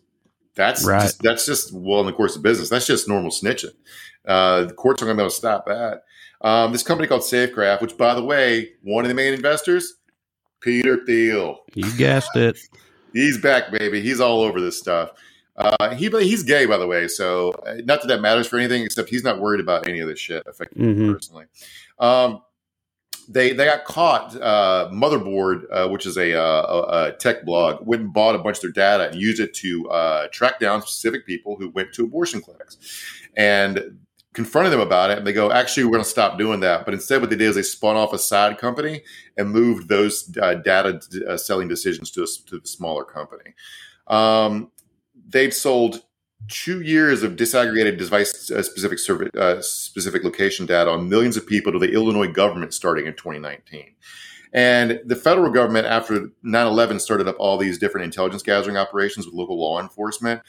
[0.55, 1.01] That's Right.
[1.03, 2.69] just, that's just well in the course of business.
[2.69, 3.73] That's just normal snitching.
[4.27, 6.03] Uh, the courts aren't going to be able to stop that.
[6.41, 9.95] Um, this company called SafeGraph, which by the way, one of the main investors,
[10.59, 11.59] Peter Thiel.
[11.73, 12.59] You guessed it.
[13.13, 14.01] He's back, baby.
[14.01, 15.11] He's all over this stuff.
[15.61, 17.07] Uh, he he's gay, by the way.
[17.07, 20.07] So uh, not that that matters for anything, except he's not worried about any of
[20.07, 21.13] this shit affecting him Mhm.
[21.13, 21.45] personally.
[21.99, 22.41] Um,
[23.29, 24.35] they they got caught.
[24.35, 28.39] Uh, Motherboard, uh, which is a, uh, a, a tech blog, went and bought a
[28.39, 31.93] bunch of their data and used it to uh, track down specific people who went
[31.93, 32.77] to abortion clinics,
[33.37, 33.99] and
[34.33, 35.19] confronted them about it.
[35.19, 37.49] And they go, "Actually, we're going to stop doing that." But instead, what they did
[37.49, 39.03] is they spun off a side company
[39.37, 40.99] and moved those uh, data
[41.29, 43.53] uh, selling decisions to a, to the smaller company.
[44.07, 44.71] Um,
[45.31, 46.03] they've sold
[46.47, 48.99] two years of disaggregated device uh, specific
[49.37, 53.95] uh, specific location data on millions of people to the Illinois government starting in 2019.
[54.53, 59.25] And the federal government, after 9 11, started up all these different intelligence gathering operations
[59.25, 60.41] with local law enforcement.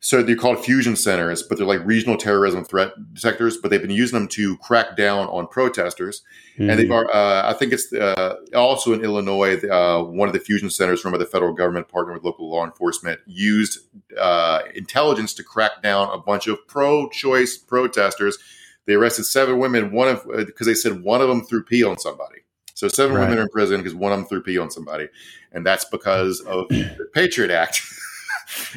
[0.00, 3.56] So they're called fusion centers, but they're like regional terrorism threat detectors.
[3.56, 6.22] But they've been using them to crack down on protesters.
[6.56, 7.08] And they've, Mhm.
[7.12, 11.12] uh, I think it's uh, also in Illinois, uh, one of the fusion centers run
[11.12, 13.80] by the federal government, partnered with local law enforcement, used
[14.18, 18.38] uh, intelligence to crack down a bunch of pro-choice protesters.
[18.86, 21.98] They arrested seven women, one of because they said one of them threw pee on
[21.98, 22.38] somebody.
[22.74, 23.22] So seven Right.
[23.24, 25.08] women are in prison because one of them threw pee on somebody,
[25.52, 27.82] and that's because of the Patriot Act.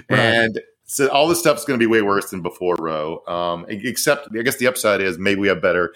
[0.09, 0.19] Right.
[0.19, 0.59] And
[0.91, 3.23] so all this stuff is going to be way worse than before, Roe.
[3.25, 5.93] Um, except, I guess the upside is maybe we have better.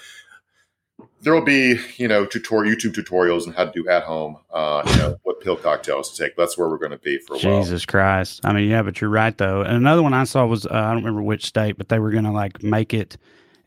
[1.20, 4.84] There will be, you know, tutorial YouTube tutorials on how to do at home, uh,
[4.88, 6.38] you know, what pill cocktails to take.
[6.38, 7.62] That's where we're going to be for a while.
[7.62, 8.40] Jesus Christ.
[8.46, 9.64] I mean, yeah, but you're right though.
[9.64, 12.12] And another one I saw was uh, I don't remember which state, but they were
[12.12, 13.18] going to like make it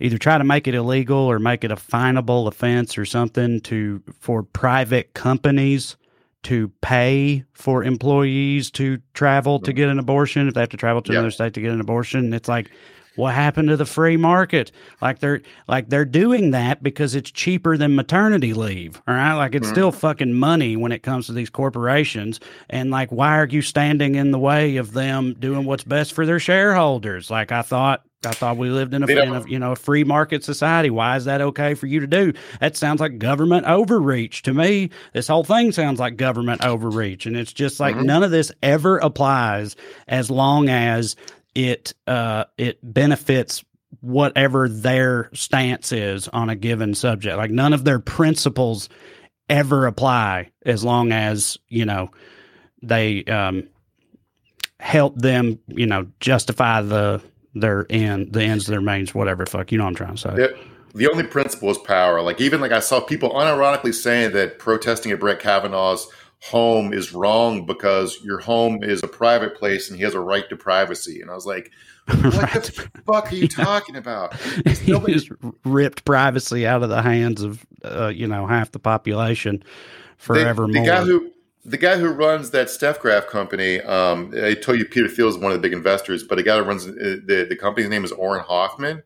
[0.00, 4.02] either try to make it illegal or make it a finable offense or something to
[4.18, 5.98] for private companies
[6.44, 11.02] to pay for employees to travel to get an abortion if they have to travel
[11.02, 11.18] to Yeah.
[11.18, 12.32] another state to get an abortion.
[12.32, 12.70] It's like
[13.16, 14.70] what happened to the free market?
[15.02, 19.02] Like they're like they're doing that because it's cheaper than maternity leave.
[19.08, 19.34] All right.
[19.34, 19.72] Like it's Mhm.
[19.72, 22.38] still fucking money when it comes to these corporations.
[22.70, 26.24] And like why are you standing in the way of them doing what's best for
[26.26, 27.28] their shareholders?
[27.28, 30.02] Like I thought I thought we lived in a, in a you know a free
[30.02, 30.90] market society.
[30.90, 32.32] Why is that okay for you to do?
[32.60, 34.90] That sounds like government overreach to me.
[35.12, 38.04] This whole thing sounds like government overreach, and it's just like Mhm.
[38.06, 39.76] none of this ever applies
[40.08, 41.14] as long as
[41.54, 43.64] it uh, it benefits
[44.00, 47.36] whatever their stance is on a given subject.
[47.36, 48.88] Like none of their principles
[49.48, 52.10] ever apply as long as you know
[52.82, 53.68] they um,
[54.80, 57.22] help them you know justify the
[57.54, 60.14] their end the ends of their means whatever the fuck you know what I'm trying
[60.16, 60.30] to say.
[60.30, 60.58] The,
[60.94, 62.20] the only principle is power.
[62.22, 66.08] Like even like I saw people unironically saying that protesting at Brett Kavanaugh's
[66.40, 70.48] home is wrong because your home is a private place and he has a right
[70.48, 71.20] to privacy.
[71.20, 71.70] And I was like,
[72.06, 74.34] what the fuck are you talking about?
[74.66, 75.30] he just
[75.64, 79.64] ripped privacy out of the hands of uh, you know half the population The-
[80.16, 80.84] forevermore.
[80.84, 81.30] The, guy who
[81.64, 85.52] the guy who runs that SafeGraph company, um, I told you Peter Thiel is one
[85.52, 88.12] of the big investors, but the guy who runs uh, the, the company's name is
[88.12, 89.02] Auren Hoffman,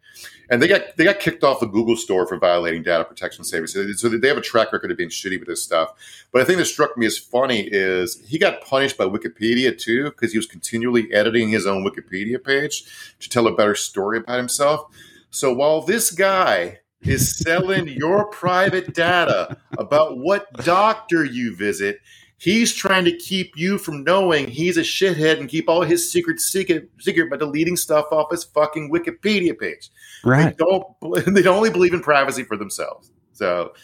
[0.51, 4.01] and they got they got kicked off the Google store for violating data protection services.
[4.01, 5.93] So they have a track record of being shitty with this stuff.
[6.31, 10.05] But I think that struck me as funny is he got punished by Wikipedia too
[10.11, 12.85] because he was continually editing his own Wikipedia page
[13.21, 14.85] to tell a better story about himself.
[15.31, 21.99] So while this guy is selling your private data about what doctor you visit
[22.43, 26.45] He's trying to keep you from knowing he's a shithead and keep all his secrets
[26.45, 29.91] secret, secret by deleting stuff off his fucking Wikipedia page.
[30.25, 30.59] Right.
[30.59, 30.85] They don't.
[31.35, 33.13] They only believe in privacy for themselves.
[33.33, 33.75] So,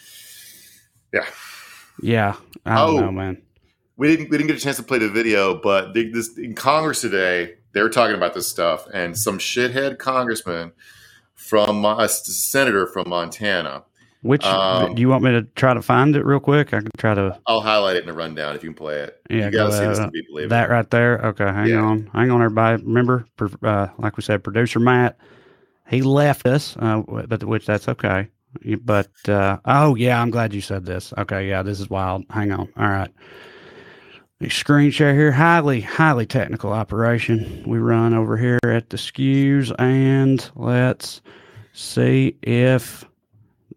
[1.15, 1.27] yeah.
[2.03, 2.35] Yeah.
[2.67, 3.41] I don't oh, know, man.
[3.97, 4.29] We didn't.
[4.31, 7.59] We didn't get a chance to play the video, but they, this in Congress today,
[7.75, 10.73] they were talking about this stuff, and some shithead congressman
[11.37, 13.85] from uh, a senator from Montana
[14.23, 16.69] which um, do you want me to try to find it real quick?
[16.75, 17.39] I can try to.
[17.47, 19.21] I'll highlight it in the rundown if you can play it.
[19.31, 20.51] Yeah, you gotta see this to be believable.
[20.51, 21.19] That right there.
[21.27, 21.81] Okay, hang yeah.
[21.81, 22.83] on, hang on, everybody.
[22.83, 23.27] Remember,
[23.63, 25.19] uh, like we said, producer Matt,
[25.89, 28.29] he left us, uh, but which that's okay.
[28.81, 31.13] But uh, oh yeah, I'm glad you said this.
[31.17, 32.25] Okay, yeah, this is wild.
[32.31, 32.69] Hang on.
[32.77, 33.11] All right.
[34.49, 40.49] Screen share here, highly, highly technical operation we run over here at the Skews, and
[40.55, 41.21] let's
[41.73, 43.05] see if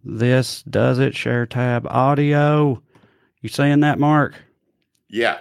[0.03, 1.15] this does it.
[1.15, 2.81] Share tab audio.
[3.41, 4.35] You saying that, Mark?
[5.09, 5.39] Yeah.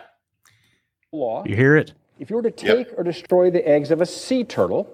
[1.12, 1.44] Law.
[1.46, 1.92] You hear it?
[2.18, 2.98] If you were to take yep.
[2.98, 4.88] or destroy the eggs of a sea turtle,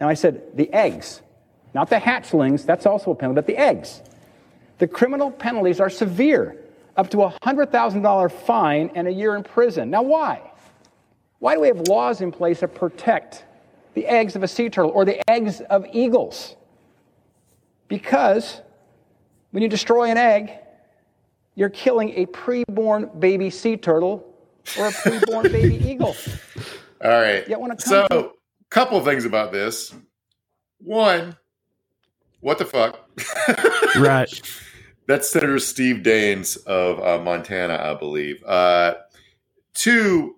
[0.00, 1.22] now I said the eggs,
[1.74, 4.02] not the hatchlings, that's also a penalty, but the eggs.
[4.78, 6.56] The criminal penalties are severe,
[6.96, 9.88] up to a $100,000 fine and a year in prison.
[9.88, 10.42] Now, why?
[11.38, 13.44] Why do we have laws in place that protect
[13.94, 16.56] the eggs of a sea turtle or the eggs of eagles?
[17.88, 18.60] Because
[19.50, 20.50] when you destroy an egg,
[21.54, 24.34] you're killing a preborn baby sea turtle
[24.78, 26.16] or a preborn baby eagle.
[27.02, 27.46] All right.
[27.78, 28.28] so, a
[28.70, 29.94] couple things about this.
[30.78, 31.36] One,
[32.40, 33.08] what the fuck?
[33.98, 34.40] right.
[35.06, 38.42] That's Senator Steve Daines of uh, Montana, I believe.
[38.44, 38.94] Uh,
[39.72, 40.36] two,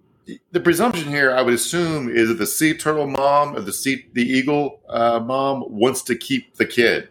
[0.53, 4.07] the presumption here, I would assume, is that the sea turtle mom or the sea
[4.13, 7.09] the eagle uh, mom wants to keep the kid.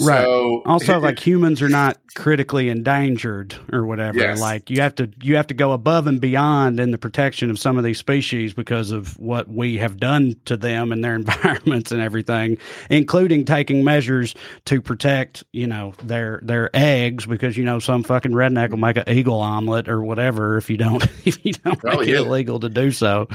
[0.00, 0.22] Right.
[0.22, 4.18] So, also, like humans are not critically endangered or whatever.
[4.18, 4.40] Yes.
[4.40, 7.60] Like you have to you have to go above and beyond in the protection of
[7.60, 11.92] some of these species because of what we have done to them and their environments
[11.92, 12.58] and everything,
[12.90, 14.34] including taking measures
[14.64, 18.96] to protect you know their their eggs because you know some fucking redneck will make
[18.96, 22.58] an eagle omelet or whatever if you don't if you don't Probably make it illegal
[22.58, 23.28] to do so.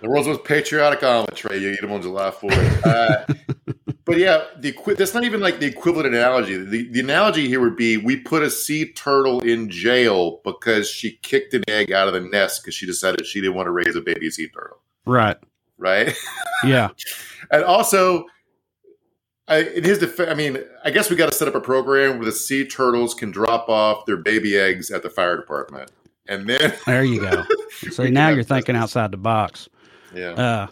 [0.00, 1.60] The world's most patriotic omelet, Trae.
[1.60, 2.86] You eat them on July Fourth.
[2.86, 3.24] Uh,
[4.06, 6.56] but yeah, the that's not even like the equivalent analogy.
[6.56, 11.18] The, the analogy here would be we put a sea turtle in jail because she
[11.22, 13.96] kicked an egg out of the nest because she decided she didn't want to raise
[13.96, 14.78] a baby sea turtle.
[15.06, 15.36] Right.
[15.76, 16.16] Right.
[16.62, 16.90] Yeah.
[17.50, 18.26] and also,
[19.48, 22.18] I, in his defense, I mean, I guess we got to set up a program
[22.18, 25.90] where the sea turtles can drop off their baby eggs at the fire department,
[26.28, 27.44] and then there you go.
[27.90, 29.68] So now you're thinking outside the box.
[30.14, 30.30] Yeah.
[30.30, 30.66] Uh,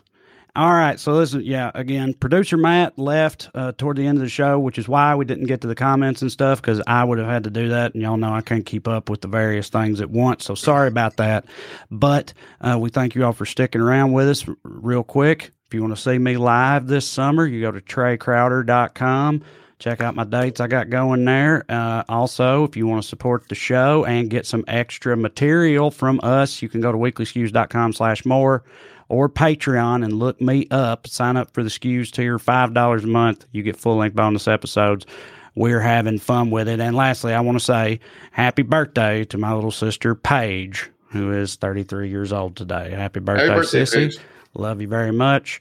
[0.57, 1.01] all right.
[1.01, 4.79] So listen, yeah, again, producer Matt left uh, toward the end of the show, which
[4.79, 7.45] is why we didn't get to the comments and stuff because I would have had
[7.45, 7.95] to do that.
[7.95, 10.45] And y'all know I can't keep up with the various things at once.
[10.45, 11.47] So sorry about that.
[11.91, 15.51] But uh, we thank you all for sticking around with us real quick.
[15.67, 19.43] If you want to see me live this summer, you go to traecrowder.com.
[19.81, 21.65] Check out my dates I got going there.
[21.69, 26.21] Uh, also, if you want to support the show and get some extra material from
[26.23, 28.63] us, you can go to weeklyskews.com slash more
[29.09, 31.07] or Patreon and look me up.
[31.07, 33.47] Sign up for the Skews tier, $5 a month.
[33.53, 35.07] You get full length bonus episodes.
[35.55, 36.81] We're having fun with it.
[36.81, 38.01] And lastly, I want to say
[38.33, 42.91] happy birthday to my little sister, Paige, who is 33 years old today.
[42.91, 44.11] Happy birthday, happy birthday Sissy.
[44.11, 44.19] Paige.
[44.55, 45.61] Love you very much.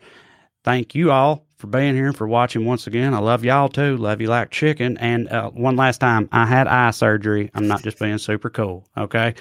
[0.63, 3.13] Thank you all for being here, and for watching once again.
[3.13, 3.97] I love y'all too.
[3.97, 4.97] Love you like chicken.
[4.97, 7.51] And uh, one last time, I had eye surgery.
[7.53, 8.87] I'm not just being super cool.
[8.97, 9.35] Okay.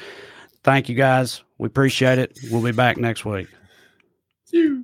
[0.64, 1.42] Thank you guys.
[1.59, 2.38] We appreciate it.
[2.50, 3.48] We'll be back next week
[4.53, 4.80] you.